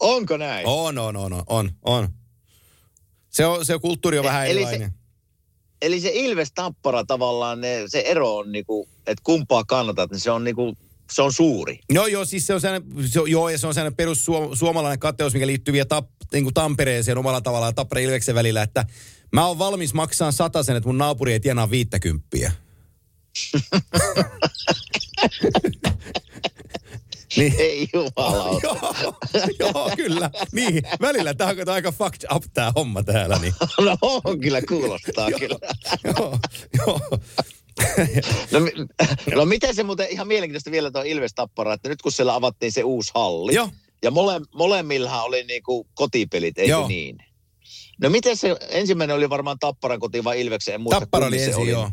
[0.00, 0.66] Onko näin?
[0.66, 2.08] On, on, on, on, on.
[3.30, 4.90] Se, on, se kulttuuri on vähän eli erilainen.
[4.90, 4.96] Se,
[5.82, 10.30] eli se Ilves Tappara tavallaan, ne, se ero on niinku, että kumpaa kannatat, niin se
[10.30, 10.76] on niinku,
[11.12, 11.80] se on suuri.
[11.90, 15.34] Joo, joo, siis se on sellainen, se, joo, ja se on sellainen perus suomalainen kateus,
[15.34, 18.84] mikä liittyy vielä tap, niin kuin Tampereeseen omalla tavallaan Tappara Ilveksen välillä, että
[19.32, 22.52] mä oon valmis maksaa sen, että mun naapuri ei tienaa viittäkymppiä.
[27.36, 27.54] Niin.
[27.58, 28.66] Ei jumalauta.
[29.60, 30.30] joo, joo, kyllä.
[30.52, 33.38] Niin, välillä tämä on aika fucked up tämä homma täällä.
[33.38, 33.54] Niin.
[33.84, 35.58] No on kyllä, kuulostaa kyllä.
[36.04, 36.38] joo,
[36.78, 37.00] joo.
[38.50, 38.60] No,
[39.34, 42.72] no miten se muuten, ihan mielenkiintoista vielä tuo Ilves Tappara, että nyt kun siellä avattiin
[42.72, 43.70] se uusi halli, Joo.
[44.02, 46.88] ja mole, molemmilla oli niinku kotipelit, eikö Joo.
[46.88, 47.18] niin?
[48.00, 51.44] No miten se, ensimmäinen oli varmaan Tapparan koti vai Ilveksen, en muista Tappara oli se
[51.44, 51.90] ensin, joo.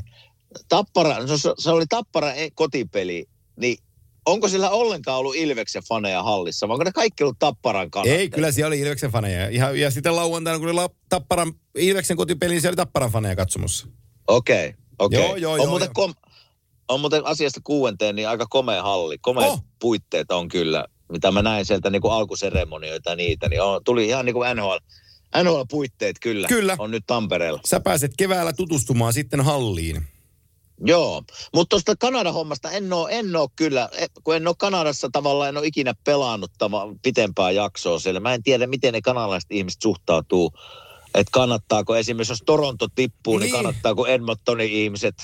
[0.69, 3.25] Tappara, no se, se oli Tappara e- kotipeli,
[3.59, 3.77] niin
[4.25, 8.19] onko sillä ollenkaan ollut Ilveksen faneja hallissa, vai onko ne kaikki ollut Tapparan kannattajia?
[8.19, 9.49] Ei, kyllä siellä oli Ilveksen faneja.
[9.49, 13.87] Ihan, ja sitten lauantaina, kun oli Tapparan, Ilveksen kotipeli, niin siellä oli Tapparan faneja katsomassa.
[14.27, 15.19] Okei, okei.
[15.19, 15.93] Joo, joo, on, joo, muuten joo.
[15.93, 16.13] Kom,
[16.89, 19.17] on muuten asiasta kuuenteen niin aika komea halli.
[19.17, 19.63] Komeat Oh.
[19.79, 24.25] puitteet on kyllä, mitä mä näin sieltä niin kuin alkuseremonioita niitä, niin on, tuli ihan
[24.25, 24.77] niin kuin NHL,
[25.43, 26.75] NHL-puitteet kyllä, Kyllä.
[26.79, 27.59] on nyt Tampereella.
[27.65, 30.07] Sä pääset keväällä tutustumaan sitten halliin.
[30.79, 31.23] Joo,
[31.53, 35.57] mutta tuosta Kanadan hommasta en oo, en kyllä, e- kun en ole Kanadassa tavallaan, en
[35.57, 38.19] ole ikinä pelannut tava, pitempää jaksoa siellä.
[38.19, 40.51] Mä en tiedä, miten ne kanalaiset ihmiset suhtautuu.
[41.13, 43.51] Että kannattaako esimerkiksi, jos Toronto tippuu, niin, Niin.
[43.51, 45.15] kannattaako Edmontonin ihmiset,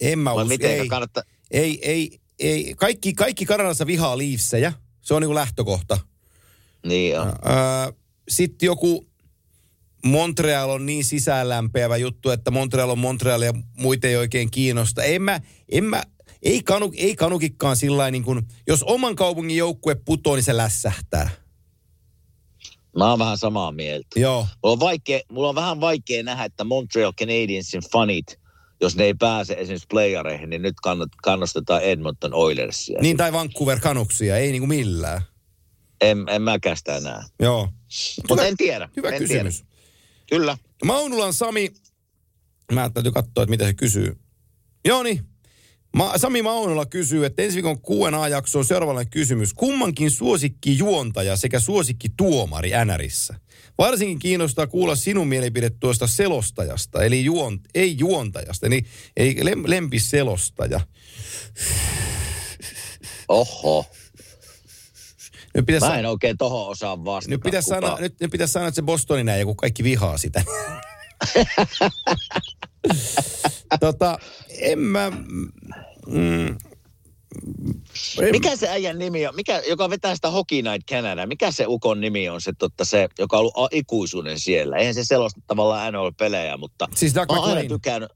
[0.00, 1.22] En mä usko, ei, kannattaa?
[1.50, 2.74] ei, ei, ei.
[2.76, 4.72] Kaikki, kaikki Kanadassa vihaa liifsejä.
[5.02, 5.98] Se on niin kuin lähtökohta.
[6.86, 7.26] Niin on.
[7.26, 7.92] Öö,
[8.28, 9.09] sitten joku
[10.04, 15.02] Montreal on niin sisäänlämpeävä juttu, että Montreal on Montreal ja muita ei oikein kiinnosta.
[15.02, 15.40] En mä,
[15.72, 16.02] en mä,
[16.42, 21.30] ei, kanu, ei kanukikkaan sillä niin kuin, jos oman kaupungin joukkue putoo, niin se lässähtää.
[22.96, 24.20] Mä oon vähän samaa mieltä.
[24.20, 24.46] Joo.
[24.62, 28.38] Mulla on, vaikea, mulla on vähän vaikea nähdä, että Montreal Canadiensin fanit,
[28.80, 30.74] jos ne ei pääse esimerkiksi playareihin, niin nyt
[31.22, 32.98] kannustetaan Edmonton Oilersia.
[33.02, 35.22] Niin tai Vancouver Canucksia, ei niin kuin millään.
[36.00, 37.22] En, en mäkään sitä näe.
[37.40, 37.68] Joo.
[38.28, 38.88] Mutta en tiedä.
[38.96, 39.56] Hyvä en kysymys.
[39.56, 39.69] Tiedä.
[40.30, 40.58] Kyllä.
[40.84, 41.72] Maunulan Sami,
[42.72, 44.16] mä täytyy katsoa, että mitä se kysyy.
[44.84, 45.24] Joo niin.
[45.96, 49.54] Ma- Sami Maunula kysyy, että ensi viikon Q&A-jakso on seuraavainen kysymys.
[49.54, 53.34] Kummankin suosikki juontaja sekä suosikki tuomari NRissä?
[53.78, 58.84] Varsinkin kiinnostaa kuulla sinun mielipide tuosta selostajasta, eli juon, ei juontajasta, eli,
[59.16, 60.80] eli lem, lempiselostaja.
[63.28, 63.86] Oho.
[65.54, 67.30] Nyt pitäisi, Mä en oikein tohon osaa vastata.
[67.30, 70.18] nyt pitäisi, kuka- sanoa, nyt, nyt pitäisi sanoa, että se Bostonin näin, kun kaikki vihaa
[70.18, 70.42] sitä.
[73.80, 74.18] tota,
[74.58, 75.12] en mä...
[76.06, 76.48] Mm,
[78.18, 79.34] en, Mikä se äijän nimi on?
[79.36, 81.26] Mikä, joka vetää sitä Hockey Night Canada?
[81.26, 82.40] Mikä se ukon nimi on?
[82.40, 84.76] Se, totta, se joka on ollut a- ikuisuuden siellä.
[84.76, 88.10] Eihän se selosta tavallaan NHL-pelejä, mutta Siis Doug mä oon aina tykännyt.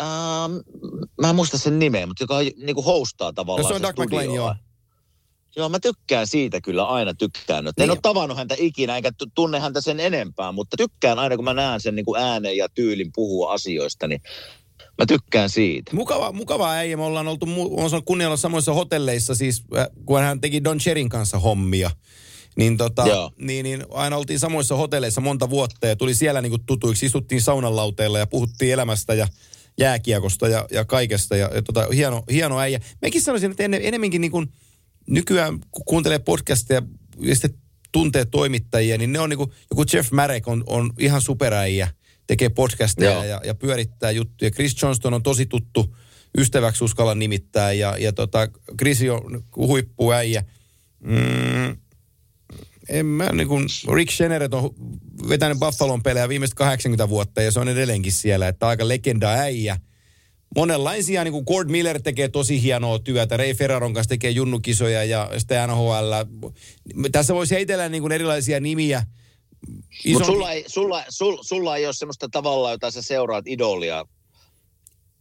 [0.00, 0.52] Ähm,
[1.20, 4.34] mä en muista sen nimeä, mutta joka niinku hostaa tavallaan No se on Doug McLean,
[4.34, 4.54] joo.
[5.56, 7.64] Joo, mä tykkään siitä kyllä, aina tykkään.
[7.64, 7.72] Niin.
[7.78, 11.44] En ole tavannut häntä ikinä, enkä tu- tunne häntä sen enempää, mutta tykkään aina, kun
[11.44, 14.20] mä näen sen niin kuin äänen ja tyylin puhua asioista, niin
[14.98, 15.96] mä tykkään siitä.
[15.96, 16.96] Mukava, mukava äijä.
[16.96, 17.46] Me ollaan oltu,
[17.94, 21.90] on kunnia olla samoissa hotelleissa, siis äh, kun hän teki Don Cherin kanssa hommia.
[22.56, 23.32] Niin, tota, Joo.
[23.38, 27.06] niin, niin aina oltiin samoissa hotelleissa monta vuotta ja tuli siellä niin kuin tutuiksi.
[27.06, 29.28] Istuttiin saunan lauteilla ja puhuttiin elämästä ja
[29.78, 31.36] jääkiekosta ja, ja kaikesta.
[31.36, 32.80] Ja, ja tota, hieno, hieno äijä.
[33.02, 34.52] Mekin sanoisin, että enne, enemmänkin niin kuin
[35.10, 36.82] nykyään kun kuuntelee podcasteja
[37.18, 37.54] ja sitten
[37.92, 41.88] tuntee toimittajia, niin ne on niin kuin, joku Jeff Marek on, on ihan superäijä,
[42.26, 43.24] tekee podcasteja Joo.
[43.24, 44.50] ja, ja pyörittää juttuja.
[44.50, 45.96] Chris Johnston on tosi tuttu
[46.38, 48.48] ystäväksi uskalla nimittää ja, ja tota,
[48.78, 50.44] Chris on huippuäijä.
[51.00, 51.76] Mm,
[52.88, 54.70] en mä niin kuin, Rick Scheneret on
[55.28, 59.76] vetänyt Buffalon pelejä viimeiset 80 vuotta ja se on edelleenkin siellä, että aika legenda äijä.
[60.56, 65.30] Monenlaisia, niin kuin Gord Miller tekee tosi hienoa työtä, Ray Ferraron kanssa tekee junnukisoja ja
[65.38, 66.12] sitten NHL.
[67.12, 69.06] Tässä voisi heitellä niin kuin erilaisia nimiä.
[70.12, 74.04] Mutta sulla ei, sulla, sul, sulla ei ole semmoista tavalla, jota sä seuraat idolia,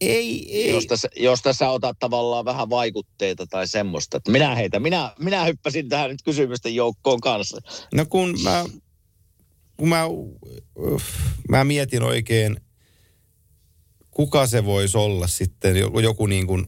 [0.02, 0.70] ei, ei.
[0.70, 4.22] josta, josta sä otat tavallaan vähän vaikutteita tai semmoista.
[4.28, 7.58] Minä heitä, minä, minä hyppäsin tähän nyt kysymysten joukkoon kanssa.
[7.94, 8.66] No kun mä,
[9.78, 10.04] kun mä,
[11.50, 12.60] mä mietin oikein,
[14.20, 16.66] kuka se voisi olla sitten, joku, joku niin kuin,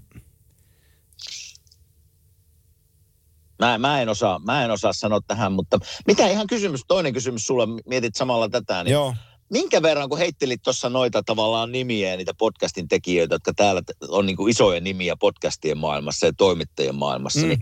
[3.60, 7.47] Mä, mä, en osaa, mä en osaa sanoa tähän, mutta mitä ihan kysymys, toinen kysymys
[7.47, 9.16] sulle, mietit samalla tätä, niin joo,
[9.49, 14.26] minkä verran, kun heittelit tuossa noita tavallaan nimiä ja niitä podcastin tekijöitä, jotka täällä on
[14.26, 17.47] niin kuin isoja nimiä podcastien maailmassa ja toimittajien maailmassa, mm.
[17.47, 17.60] niin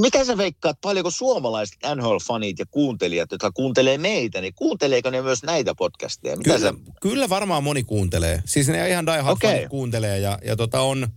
[0.00, 5.42] mitä sä veikkaat, paljonko suomalaiset NHL-fanit ja kuuntelijat, jotka kuuntelee meitä, niin kuunteleeko ne myös
[5.42, 6.36] näitä podcasteja?
[6.36, 8.42] Mitä kyllä, sä, kyllä varmaan moni kuuntelee.
[8.44, 11.08] Siis ne ihan die hard fanit kuuntelee ja, ja tota on,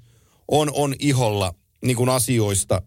[0.47, 2.81] on, on iholla niin kuin asioista.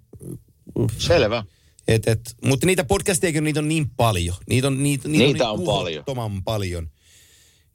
[0.98, 1.44] selvä.
[1.88, 4.36] Et, et, mutta niitä podcasteja, niitä on niin paljon.
[4.48, 6.04] Niitä on, niitä, niitä Niitä on, on niin paljon.
[6.04, 6.90] tuhottoman paljon.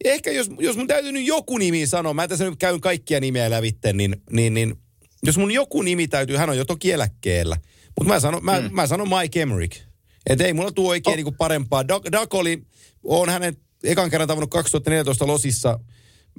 [0.05, 3.19] Ja ehkä jos, jos mun täytyy nyt joku nimi sanoa, mä tässä nyt käyn kaikkia
[3.19, 4.75] nimiä lävitte, niin, niin, niin
[5.23, 7.57] jos mun joku nimi täytyy, hän on jo toki eläkkeellä,
[7.99, 8.69] mutta mä sanon, mä, mm.
[8.71, 9.81] mä sanon Mike Emmerich.
[10.29, 11.15] Että ei mulla tuo oikein oh.
[11.15, 11.87] niinku parempaa.
[11.87, 12.61] Doug oli,
[13.03, 15.79] on hänen ekan kerran tavannut 2014 Losissa.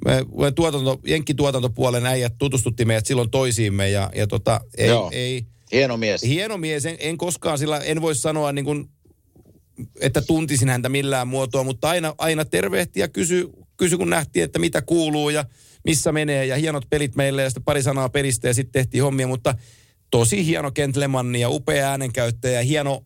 [0.05, 5.09] Me, tuotanto, Jenkki-tuotantopuolen äijät tutustutti meidät silloin toisiimme ja, ja tota, ei, Joo.
[5.13, 6.23] ei, Hieno mies.
[6.23, 6.85] hieno mies.
[6.85, 8.89] En, en koskaan sillä, en voi sanoa niin kuin,
[9.99, 14.59] että tuntisin häntä millään muotoa, mutta aina, aina tervehti ja kysy, kysy, kun nähtiin, että
[14.59, 15.45] mitä kuuluu ja
[15.85, 19.27] missä menee ja hienot pelit meille ja sitten pari sanaa pelistä ja sitten tehtiin hommia,
[19.27, 19.55] mutta
[20.11, 23.03] tosi hieno gentlemanni ja upea äänenkäyttäjä ja hieno,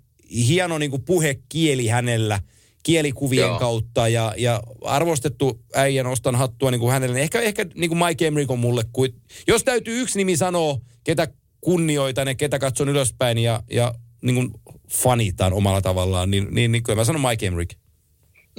[0.47, 2.39] hieno niin kuin puhekieli hänellä
[2.83, 3.59] kielikuvien Joo.
[3.59, 7.21] kautta ja, ja arvostettu äijä nostan hattua niin kuin hänelle.
[7.21, 9.15] Ehkä, ehkä niin kuin Mike Emmerich on mulle, kuin,
[9.47, 11.27] jos täytyy yksi nimi sanoa, ketä
[11.61, 14.51] kunnioitan ja ketä katson ylöspäin ja, ja niin kuin
[14.91, 17.80] fanitaan omalla tavallaan, niin, niin, niin kyllä mä sanon Mike Emmerich.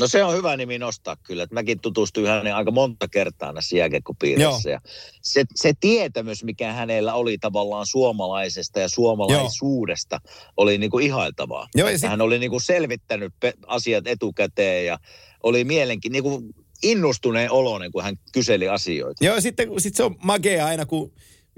[0.01, 1.43] No se on hyvä nimi nostaa kyllä.
[1.43, 4.70] Että mäkin tutustuin häneen aika monta kertaa näissä jääkiekkopiirissä.
[4.70, 4.80] Ja
[5.22, 10.20] se, se tietämys, mikä hänellä oli tavallaan suomalaisesta ja suomalaisuudesta,
[10.57, 11.68] oli niin kuin ihailtavaa.
[11.74, 14.99] Joo, ja sit- Hän oli niin kuin selvittänyt pe- asiat etukäteen ja
[15.43, 19.24] oli mielenki, niin kuin innustuneen oloinen, kun hän kyseli asioita.
[19.24, 21.12] Joo, ja sitten sit se on magea aina, kun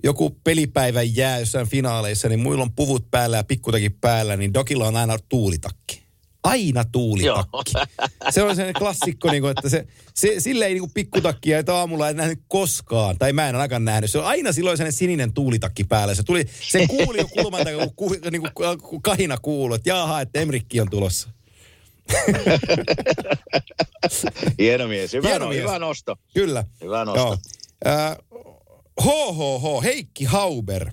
[0.04, 4.86] joku pelipäivä jää jossain finaaleissa, niin muilla on puvut päällä ja pikkutakin päällä, niin Dokilla
[4.86, 6.03] on aina tuulitakki.
[6.44, 7.72] Aina tuulitakki.
[8.30, 12.08] Se on sellainen klassikko, niin kuin, että se, se, sille ei niin pikkutakkia, että aamulla
[12.08, 14.10] ei nähnyt koskaan, tai mä en ainakaan nähnyt.
[14.10, 16.14] Se on aina silloin sellainen sininen tuulitakki päällä.
[16.14, 19.90] Se, tuli, se kuuli jo kulman takaa, kun, ku, niin kuin, kun kahina kuului, että
[19.90, 21.28] jaha, että Emrikki on tulossa.
[24.58, 25.12] Hieno mies.
[25.12, 25.62] Hyvä, Hieno no, mies.
[25.62, 26.16] hyvä nosto.
[26.34, 26.64] Kyllä.
[26.82, 27.20] Hyvä nosto.
[27.20, 27.38] Joo.
[27.86, 28.16] Äh,
[29.02, 30.90] HHH, Heikki Hauber.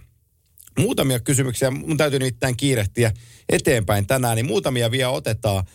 [0.82, 3.12] Muutamia kysymyksiä, mun täytyy nimittäin kiirehtiä
[3.50, 5.66] eteenpäin tänään, niin muutamia vielä otetaan.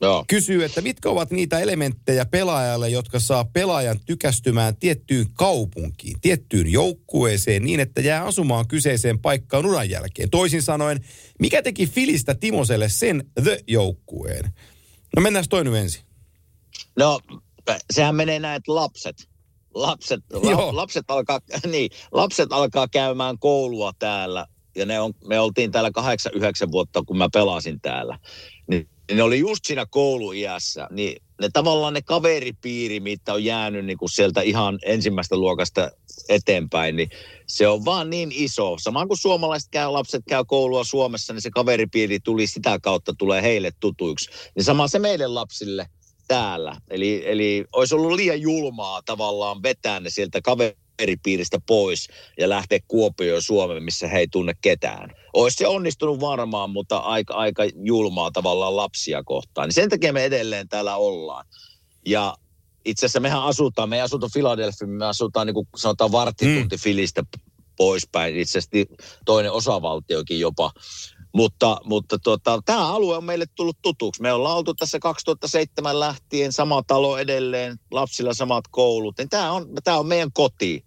[0.00, 0.24] Joo.
[0.28, 7.64] Kysyy, että mitkä ovat niitä elementtejä pelaajalle, jotka saa pelaajan tykästymään tiettyyn kaupunkiin, tiettyyn joukkueeseen
[7.64, 10.30] niin, että jää asumaan kyseiseen paikkaan uran jälkeen.
[10.30, 11.04] Toisin sanoen,
[11.40, 14.52] mikä teki Filistä Timoselle sen The-joukkueen?
[15.16, 16.02] No mennään toinen nyt ensin.
[16.98, 17.20] No,
[17.90, 19.28] sehän menee näin, että lapset,
[19.74, 21.40] lapset, la, lapset, alkaa,
[21.72, 24.46] niin, lapset alkaa käymään koulua täällä.
[24.76, 25.90] Ja ne on, me oltiin täällä
[26.66, 28.18] 8-9 vuotta, kun mä pelasin täällä.
[28.66, 30.88] Niin, ne oli just siinä kouluiässä.
[30.90, 35.90] Niin ne tavallaan ne kaveripiiri, mitä on jäänyt niin kuin sieltä ihan ensimmäistä luokasta
[36.28, 37.10] eteenpäin, niin
[37.46, 38.76] se on vaan niin iso.
[38.78, 43.42] Samaan kuin suomalaiset käy, lapset käy koulua Suomessa, niin se kaveripiiri tuli sitä kautta, tulee
[43.42, 44.30] heille tutuiksi.
[44.56, 45.86] Niin sama se meidän lapsille
[46.28, 46.76] täällä.
[46.90, 52.08] Eli, eli olisi ollut liian julmaa tavallaan vetää ne sieltä kaveripiiristä pois
[52.38, 55.10] ja lähteä Kuopioon Suomeen, missä he ei tunne ketään.
[55.32, 59.68] Olisi se onnistunut varmaan, mutta aika, aika julmaa tavallaan lapsia kohtaan.
[59.68, 61.46] Niin sen takia me edelleen täällä ollaan.
[62.06, 62.36] Ja
[62.84, 66.80] itse asiassa mehän asutaan, me ei asuta Philadelphia, me asutaan niin kuin sanotaan varttitunti mm.
[66.80, 67.22] Filistä
[67.76, 68.36] poispäin.
[68.36, 68.94] Itse asiassa
[69.24, 70.70] toinen osavaltiokin jopa.
[71.34, 74.22] Mutta, mutta tota, tämä alue on meille tullut tutuksi.
[74.22, 79.18] Me ollaan oltu tässä 2007 lähtien, sama talo edelleen, lapsilla samat koulut.
[79.18, 80.84] Niin tämä on, tää on meidän koti.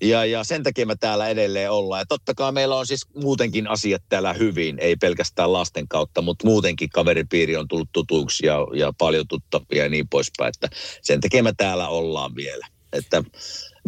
[0.00, 2.00] Ja, ja sen takia me täällä edelleen ollaan.
[2.00, 6.46] Ja totta kai meillä on siis muutenkin asiat täällä hyvin, ei pelkästään lasten kautta, mutta
[6.46, 10.48] muutenkin kaveripiiri on tullut tutuiksi ja, ja paljon tuttavia ja niin poispäin.
[10.48, 12.66] Että sen takia me täällä ollaan vielä.
[12.92, 13.24] Että,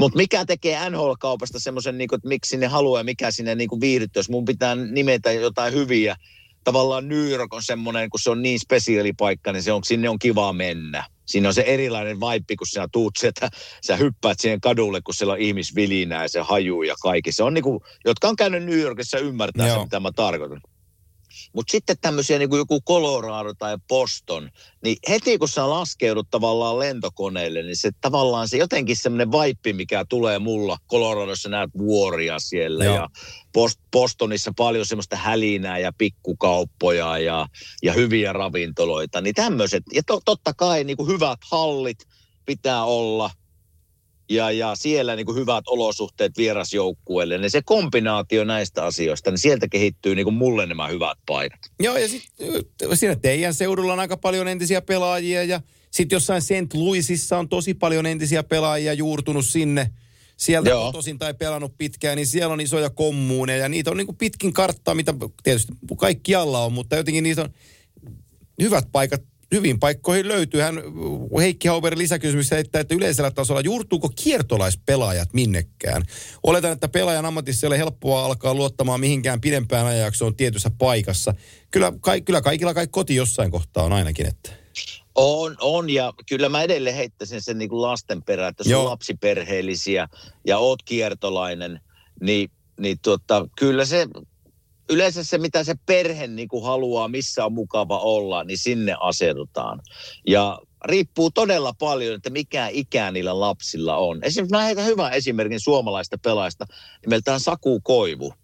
[0.01, 4.19] mutta mikä tekee NHL-kaupasta semmoisen, niin että miksi ne haluaa ja mikä sinne niin viihdyttää,
[4.21, 6.17] jos mun pitää nimetä jotain hyviä.
[6.65, 10.09] Tavallaan New York on semmoinen, kun se on niin spesiaali paikka, niin se on, sinne
[10.09, 11.05] on kiva mennä.
[11.27, 13.49] Siinä on se erilainen vaippi, kun sinä tuut sieltä,
[13.87, 17.33] sä hyppäät siihen kadulle, kun siellä on ihmisvilinää ja se haju ja kaikki.
[17.33, 19.77] Se on niin kuin, jotka on käynyt New Yorkissa ymmärtää Joo.
[19.77, 20.61] sen, mitä mä tarkoitan.
[21.53, 24.51] Mutta sitten tämmöisiä niin kuin joku Colorado tai Boston,
[24.85, 30.05] niin heti kun sä laskeudut tavallaan lentokoneelle, niin se tavallaan se jotenkin semmoinen vaippi, mikä
[30.09, 30.79] tulee mulla.
[30.91, 32.95] Coloradossa näet vuoria siellä Joo.
[32.95, 33.09] ja
[33.53, 37.47] Post- Bostonissa paljon semmoista hälinää ja pikkukauppoja ja,
[37.83, 39.21] ja hyviä ravintoloita.
[39.21, 41.99] Niin tämmöiset, ja to, totta kai niin kuin hyvät hallit
[42.47, 43.31] pitää olla
[44.31, 49.69] ja, ja siellä niin kuin hyvät olosuhteet vierasjoukkueelle, niin se kombinaatio näistä asioista, niin sieltä
[49.69, 51.61] kehittyy niin kuin mulle nämä hyvät paikat.
[51.81, 52.47] Joo, ja sitten
[52.95, 55.61] siinä teidän seudulla on aika paljon entisiä pelaajia ja
[55.91, 56.75] sitten jossain St.
[56.75, 59.91] Louisissa on tosi paljon entisiä pelaajia juurtunut sinne.
[60.37, 60.87] Sieltä Joo.
[60.87, 64.53] kotoisin tai pelannut pitkään, niin siellä on isoja kommuuneja ja niitä on niin kuin pitkin
[64.53, 67.51] karttaa, mitä tietysti kaikkialla on, mutta jotenkin niitä on
[68.63, 69.23] hyvät paikat,
[69.55, 70.61] hyvin paikkoihin löytyy.
[70.61, 70.83] Hän
[71.41, 76.03] Heikki Hauber lisäkysymys heittää, että yleisellä tasolla juurtuuko kiertolaispelaajat minnekään?
[76.43, 81.35] Oletan, että pelaajan ammatissa ei ole helppoa alkaa luottamaan mihinkään pidempään ajanjaksoon tietyssä paikassa.
[81.71, 84.51] Kyllä, kai, kyllä kaikilla kai koti jossain kohtaa on ainakin, että...
[85.15, 88.83] On, on ja kyllä mä edelleen heittäisin sen niin kuin lasten perään, että Joo.
[88.83, 90.09] on lapsiperheellisiä
[90.47, 91.81] ja oot kiertolainen,
[92.21, 94.07] niin, niin tuota, kyllä se,
[94.91, 99.81] yleensä se mitä se perhe niin kuin haluaa, missä on mukava olla, niin sinne asetutaan.
[100.27, 104.19] Ja riippuu todella paljon, että mikä ikä niillä lapsilla on.
[104.23, 106.67] Esimerkiksi mä heitän hyvän esimerkin suomalaista pelaajista
[107.07, 108.35] nimeltään Saku Koivu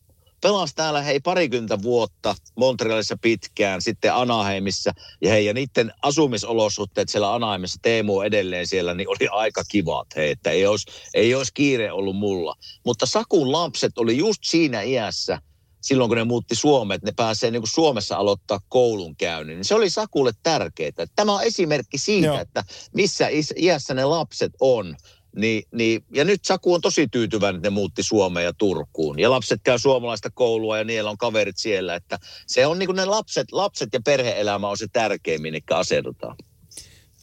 [0.43, 4.93] pelasi täällä hei parikymmentä vuotta Montrealissa pitkään, sitten Anaheimissa.
[5.21, 10.07] Ja hei, ja niiden asumisolosuhteet siellä Anaheimissa, Teemu edelleen siellä, niin oli aika kivat.
[10.17, 12.55] Hei, että ei olisi, ei olisi kiire ollut mulla.
[12.85, 15.39] Mutta Sakun lapset oli just siinä iässä,
[15.87, 19.57] silloin kun ne muutti Suomeen, että ne pääsee niin kuin Suomessa aloittaa koulun käynnin.
[19.57, 21.07] Niin se oli Sakulle tärkeää.
[21.17, 22.41] Tämä on esimerkki siitä, Joo.
[22.41, 22.65] että
[22.95, 24.97] missä iässä ne lapset on.
[25.37, 29.19] Niin, niin, ja nyt Saku on tosi tyytyväinen, että ne muutti Suomeen ja Turkuun.
[29.19, 31.95] Ja lapset käy suomalaista koulua ja niillä on kaverit siellä.
[31.95, 36.37] Että se on niin kuin ne lapset, lapset ja perheelämä on se tärkein, minne asetutaan.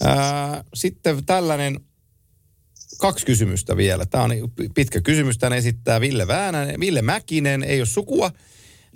[0.04, 1.80] Ää, sitten tällainen
[2.98, 4.06] kaksi kysymystä vielä.
[4.06, 4.32] Tämä on
[4.76, 5.38] pitkä kysymys.
[5.38, 6.80] Tämän esittää Ville Väänänen.
[6.80, 8.32] Ville Mäkinen, ei ole sukua.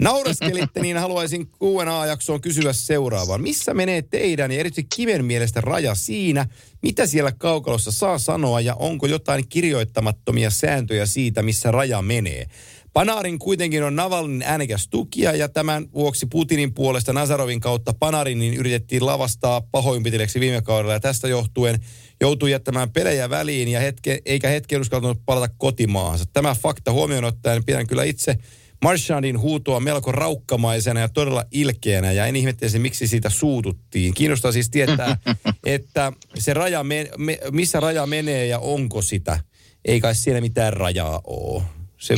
[0.02, 3.38] Nauraskelitte, niin haluaisin Q&A-jaksoon kysyä seuraavaa.
[3.38, 6.46] Missä menee teidän ja erityisesti Kiven mielestä raja siinä,
[6.82, 12.46] mitä siellä kaukalossa saa sanoa ja onko jotain kirjoittamattomia sääntöjä siitä, missä raja menee?
[12.94, 19.06] Panarin kuitenkin on Navalnin äänekäs tukija ja tämän vuoksi Putinin puolesta Nazarovin kautta Panarinin yritettiin
[19.06, 21.80] lavastaa pahoinpiteleksi viime kaudella ja tästä johtuen
[22.22, 26.26] joutui jättämään pelejä väliin ja hetke, eikä hetken uskaltanut palata kotimaahansa.
[26.34, 28.38] Tämä fakta huomioon ottaen pidän kyllä itse
[28.84, 34.14] Marchandin huutoa melko raukkamaisena ja todella ilkeänä ja en ihmettelisi, miksi siitä suututtiin.
[34.14, 35.18] Kiinnostaa siis tietää,
[35.66, 39.40] että se raja, me, me, missä raja menee ja onko sitä.
[39.86, 41.64] Ei kai siellä mitään rajaa ole.
[41.98, 42.16] Se...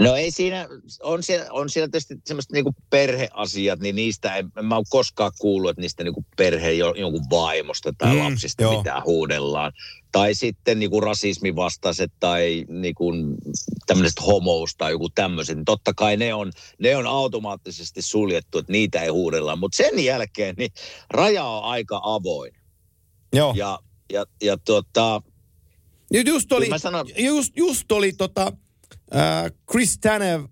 [0.00, 0.68] No ei siinä,
[1.02, 5.32] on siellä, on siellä tietysti semmoista niinku perheasiat, niin niistä en, en mä ole koskaan
[5.38, 8.78] kuullut, että niistä niinku perhe jonkun vaimosta tai mm, lapsista joo.
[8.78, 9.72] mitään huudellaan.
[10.12, 13.12] Tai sitten niinku rasismin vastaiset tai niinku
[13.86, 15.58] tämmöiset homous tai joku tämmöiset.
[15.66, 19.56] Totta kai ne on, ne on automaattisesti suljettu, että niitä ei huudella.
[19.56, 20.70] Mutta sen jälkeen niin
[21.10, 22.52] raja on aika avoin.
[23.32, 23.54] Joo.
[23.56, 23.78] Ja,
[24.12, 25.22] ja, ja tota,
[26.26, 28.52] Just oli, sanon, just, just oli tota,
[29.70, 30.44] Chris Tanev,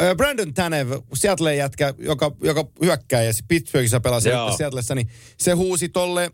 [0.00, 5.88] äh, Brandon Tanev, Seattle jätkä, joka, joka hyökkää ja Pittsburghissa pelasi Seattlessa, niin se huusi
[5.88, 6.30] tolle,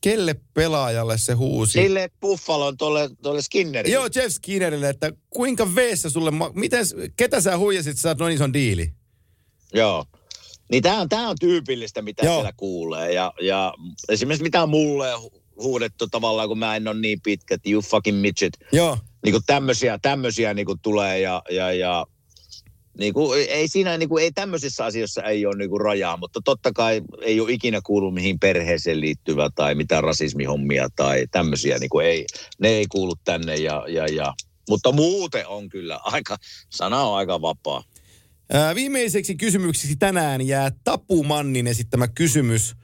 [0.00, 1.72] kelle pelaajalle se huusi?
[1.72, 3.94] Sille Buffalon tolle, tolle Skinnerille.
[3.94, 8.92] Joo, Jeff Skinnerille, että kuinka veessä sulle, miten, ketä sä huijasit, sä noin ison diili?
[9.74, 10.04] Joo.
[10.70, 12.34] Niin tämä on, tää on tyypillistä, mitä Joo.
[12.34, 13.12] siellä kuulee.
[13.12, 13.74] Ja, ja
[14.08, 15.08] esimerkiksi mitä mulle
[15.56, 18.58] huudettu tavallaan, kun mä en ole niin pitkä, että you fucking midget.
[18.72, 22.06] Joo niin kuin tämmöisiä, tämmöisiä niin kuin tulee ja, ja, ja
[22.98, 26.40] niin kuin, ei siinä, niin kuin, ei tämmöisissä asioissa ei ole niin kuin rajaa, mutta
[26.44, 31.90] totta kai ei ole ikinä kuullut mihin perheeseen liittyvä tai mitään rasismihommia tai tämmöisiä, niin
[31.90, 32.26] kuin ei,
[32.58, 34.34] ne ei kuulu tänne ja, ja, ja.
[34.68, 36.36] Mutta muuten on kyllä aika,
[36.70, 37.84] sana on aika vapaa.
[38.52, 42.74] Ää, viimeiseksi kysymyksiksi tänään jää Tapu Mannin esittämä kysymys.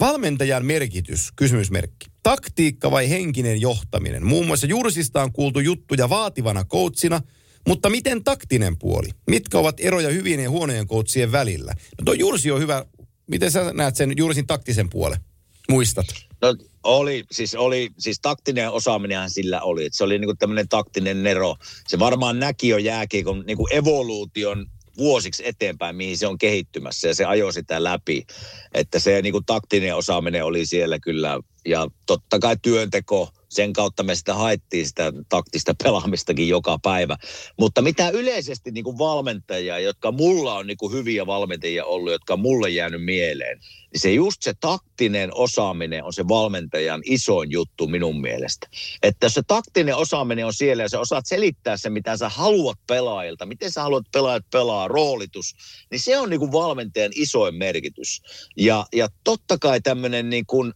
[0.00, 2.09] Valmentajan merkitys, kysymysmerkki.
[2.22, 4.26] Taktiikka vai henkinen johtaminen?
[4.26, 7.20] Muun muassa Jursista on kuultu juttuja vaativana coachina,
[7.68, 9.08] mutta miten taktinen puoli?
[9.26, 11.72] Mitkä ovat eroja hyvien ja huonojen coachien välillä?
[11.72, 12.84] No tuo Jursi on hyvä.
[13.26, 15.20] Miten sä näet sen Jursin taktisen puolen?
[15.68, 16.06] Muistat?
[16.42, 19.88] No oli, siis oli, siis taktinen osaaminenhan sillä oli.
[19.92, 21.56] Se oli niinku tämmöinen taktinen nero.
[21.88, 24.66] Se varmaan näki jo jääkiekon niinku evoluution
[25.00, 28.26] vuosiksi eteenpäin, mihin se on kehittymässä ja se ajoi sitä läpi.
[28.74, 34.02] Että se niin kuin taktinen osaaminen oli siellä kyllä ja totta kai työnteko, sen kautta
[34.02, 37.16] me sitä haettiin sitä taktista pelaamistakin joka päivä.
[37.58, 42.32] Mutta mitä yleisesti niin kuin valmentajia, jotka mulla on niin kuin hyviä valmentajia ollut, jotka
[42.32, 43.60] on mulle jäänyt mieleen,
[43.92, 48.68] niin se just se taktinen osaaminen on se valmentajan isoin juttu minun mielestä.
[49.02, 52.78] Että jos se taktinen osaaminen on siellä ja sä osaat selittää se, mitä sä haluat
[52.86, 55.54] pelaajilta, miten sä haluat pelaajat pelaa, roolitus,
[55.90, 58.22] niin se on niin kuin valmentajan isoin merkitys.
[58.56, 60.72] Ja, ja totta kai tämmöinen niin kuin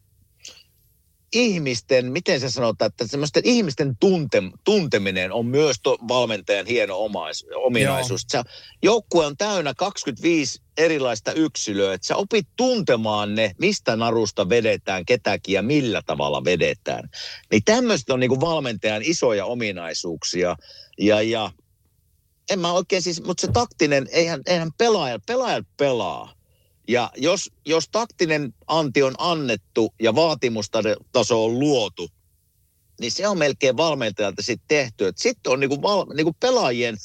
[1.35, 7.47] ihmisten, miten se sanotaan, että semmoisten ihmisten tunte, tunteminen on myös to, valmentajan hieno omais,
[7.55, 8.23] ominaisuus.
[8.33, 8.45] Sä,
[8.83, 15.53] joukkue on täynnä 25 erilaista yksilöä, että sä opit tuntemaan ne, mistä narusta vedetään, ketäkin
[15.53, 17.11] ja millä tavalla vedetään.
[17.51, 20.57] Niin tämmöiset on niinku valmentajan isoja ominaisuuksia.
[20.99, 21.51] Ja, ja
[22.51, 26.44] en mä oikein siis, mutta se taktinen, eihän, eihän pelaajat, pelaajat pelaa
[26.89, 32.09] ja jos, jos taktinen anti on annettu ja vaatimustaso on luotu,
[33.01, 35.13] niin se on melkein valmentajalta sitten tehty.
[35.17, 36.97] Sitten on niinku val, niinku pelaajien,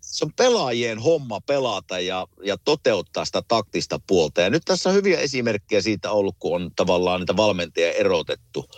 [0.00, 4.40] se on pelaajien homma pelata ja, ja toteuttaa sitä taktista puolta.
[4.40, 8.70] Ja nyt tässä on hyviä esimerkkejä siitä ollut, kun on tavallaan niitä valmentajia erotettu.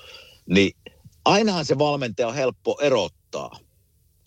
[0.47, 0.77] Niin
[1.25, 3.59] ainahan se valmentaja on helppo erottaa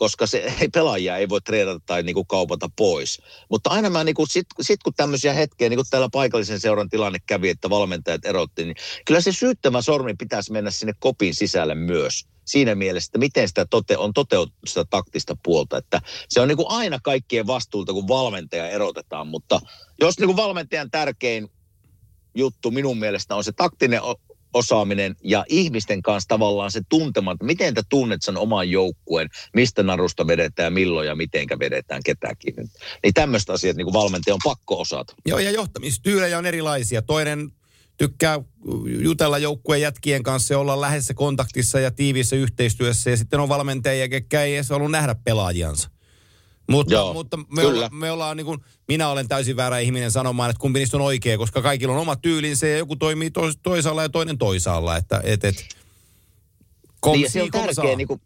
[0.02, 3.22] koska se ei, pelaajia ei voi treenata tai niin kuin kaupata pois.
[3.49, 6.89] Mutta aina mä niin kuin, sit, sit kun tämmöisiä hetkiä, niin kuin täällä paikallisen seuran
[6.89, 8.76] tilanne kävi, että valmentajat erotti, niin
[9.06, 13.66] kyllä se syyttämä sormi pitäisi mennä sinne kopin sisälle myös siinä mielessä, että miten sitä
[13.66, 15.78] tote, on toteutettu sitä taktista puolta.
[15.78, 19.62] Että se on niin kuin aina kaikkien vastuulta, kun valmentaja erotetaan, mutta
[19.99, 21.52] jos niin kuin valmentajan tärkein
[22.36, 24.02] juttu minun mielestä on se taktinen
[24.54, 29.84] osaaminen ja ihmisten kanssa tavallaan se tuntema, että miten te tunnet sen oman joukkueen, mistä
[29.84, 32.56] narusta vedetään, milloin ja mitenkä vedetään ketäkin.
[33.04, 35.16] Niin tämmöistä asiat niin valmentaja on pakko osata.
[35.26, 37.02] Joo, ja johtamistyylejä on erilaisia.
[37.02, 37.52] Toinen
[37.97, 38.39] tykkää
[39.02, 43.10] jutella joukkueen jätkien kanssa ja olla läheisessä kontaktissa ja tiiviissä yhteistyössä.
[43.10, 45.89] Ja sitten on valmentajia, jotka ei edes halua nähdä pelaajiansa.
[46.72, 50.49] Mutta, Joo, mutta me, olla, me ollaan niin kuin, minä olen täysin väärä ihminen sanomaan,
[50.49, 54.01] että kumpi niistä on oikea, koska kaikilla on oma tyylinsä ja joku toimii tois, toisaalla
[54.01, 54.97] ja toinen toisaalla.
[54.97, 55.65] Että, et, et,
[56.99, 58.22] kom, niin se on tärkeä, niin kuin,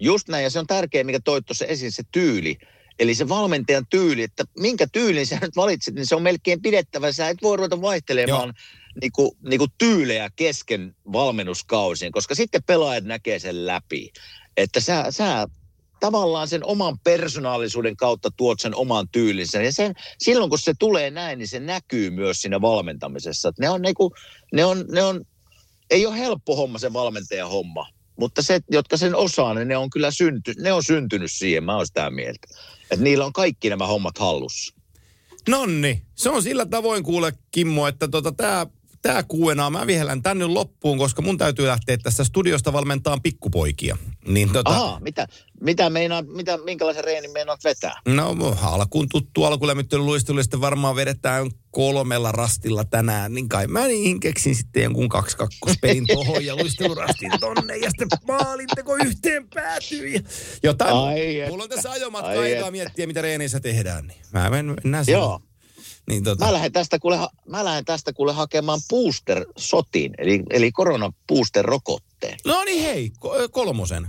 [0.00, 2.58] just näin, ja se on tärkeä, mikä toi tuossa esiin, se tyyli.
[2.98, 7.12] Eli se valmentajan tyyli, että minkä tyylin sä nyt valitset, niin se on melkein pidettävä.
[7.12, 8.54] Sä et voi ruveta vaihtelemaan
[9.00, 14.12] niin kuin, niin kuin tyylejä kesken valmennuskausien, koska sitten pelaajat näkee sen läpi.
[14.56, 15.48] Että sä, sä
[16.00, 19.62] tavallaan sen oman persoonallisuuden kautta tuot sen oman tyylinsä.
[19.62, 23.52] Ja sen, silloin kun se tulee näin, niin se näkyy myös siinä valmentamisessa.
[23.58, 24.14] Ne on, niinku,
[24.52, 25.24] ne on, ne on,
[25.90, 27.86] ei ole helppo homma se valmentajan homma.
[28.16, 31.76] Mutta se, jotka sen osaa, niin ne on kyllä synty, ne on syntynyt siihen, mä
[31.76, 32.48] oon sitä mieltä.
[32.90, 34.74] Että niillä on kaikki nämä hommat hallussa.
[35.48, 38.66] Nonni, se on sillä tavoin kuule Kimmo, että tota, tämä
[39.02, 43.96] tämä Q&A, mä vihelän tänne loppuun, koska mun täytyy lähteä tästä studiosta valmentaa pikkupoikia.
[44.26, 44.70] Niin tota...
[44.70, 45.26] Aha, mitä,
[45.60, 47.94] mitä meinaat, mitä, minkälaisen reenin meinaat vetää?
[48.08, 54.20] No alkuun tuttu alkulämmittely luistelu, sitten varmaan vedetään kolmella rastilla tänään, niin kai mä niin
[54.20, 60.08] keksin sitten jonkun kaksi kakkospelin tohon ja luistelurastin tonne ja sitten maalinteko yhteen päätyy.
[60.08, 60.20] Ja
[60.62, 64.06] jotain, Ai mulla on tässä ajomatka aikaa miettiä, mitä reenissä tehdään.
[64.06, 65.40] Niin mä menen, mennään Joo.
[66.10, 66.44] Niin tota...
[66.44, 72.36] mä, lähden tästä kuule, mä lähden tästä kuule hakemaan booster-sotin, eli, eli korona-booster-rokotteen.
[72.46, 73.12] No niin hei,
[73.50, 74.08] kolmosen.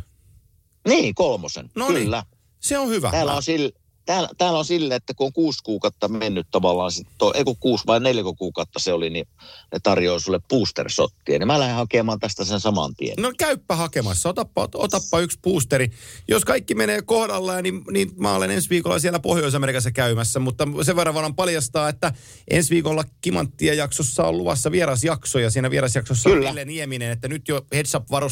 [0.88, 2.24] Niin, kolmosen, no kyllä.
[2.60, 3.12] Se on hyvä.
[3.12, 3.72] Täällä on, sille,
[4.12, 7.57] täällä, täällä on sille, että kun on kuusi kuukautta mennyt tavallaan, sit to, ei kun
[7.59, 9.28] kuusi vai neljä kuukautta se oli, niin
[9.74, 11.39] ne tarjoaa sulle booster-sottia.
[11.39, 13.16] Niin mä lähden hakemaan tästä sen saman tien.
[13.20, 15.91] No käyppä hakemassa, otappa, otappa yksi boosteri.
[16.28, 20.95] Jos kaikki menee kohdallaan, niin, niin mä olen ensi viikolla siellä Pohjois-Amerikassa käymässä, mutta sen
[20.95, 22.14] verran voidaan paljastaa, että
[22.51, 26.49] ensi viikolla Kimanttia jaksossa on luvassa vierasjakso ja siinä vierasjaksossa Kyllä.
[26.49, 28.28] on Ville Nieminen, että nyt jo heads up varo,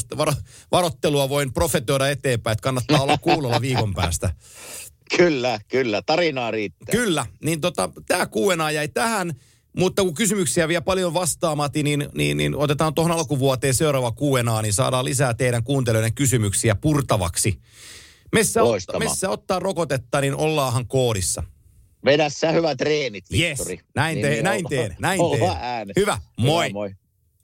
[0.72, 4.30] varottelua voin profetoida eteenpäin, että kannattaa olla kuulolla viikon päästä.
[5.16, 6.02] Kyllä, kyllä.
[6.02, 6.92] Tarinaa riittää.
[6.92, 7.26] Kyllä.
[7.44, 9.32] Niin tota, tämä Q&A jäi tähän.
[9.76, 14.72] Mutta kun kysymyksiä vielä paljon vastaamati, niin, niin, niin otetaan tuohon alkuvuoteen seuraava Q&A, niin
[14.72, 17.60] saadaan lisää teidän kuuntelijoiden kysymyksiä purtavaksi.
[18.32, 21.42] Messä, otta, messä ottaa rokotetta, niin ollaanhan koodissa.
[22.04, 23.72] Vedä sä hyvät treenit, Victori.
[23.74, 25.40] Yes, näin, niin, teen, niin näin teen, näin teen.
[25.96, 26.66] Hyvä, moi.
[26.66, 26.94] Hyvä, moi.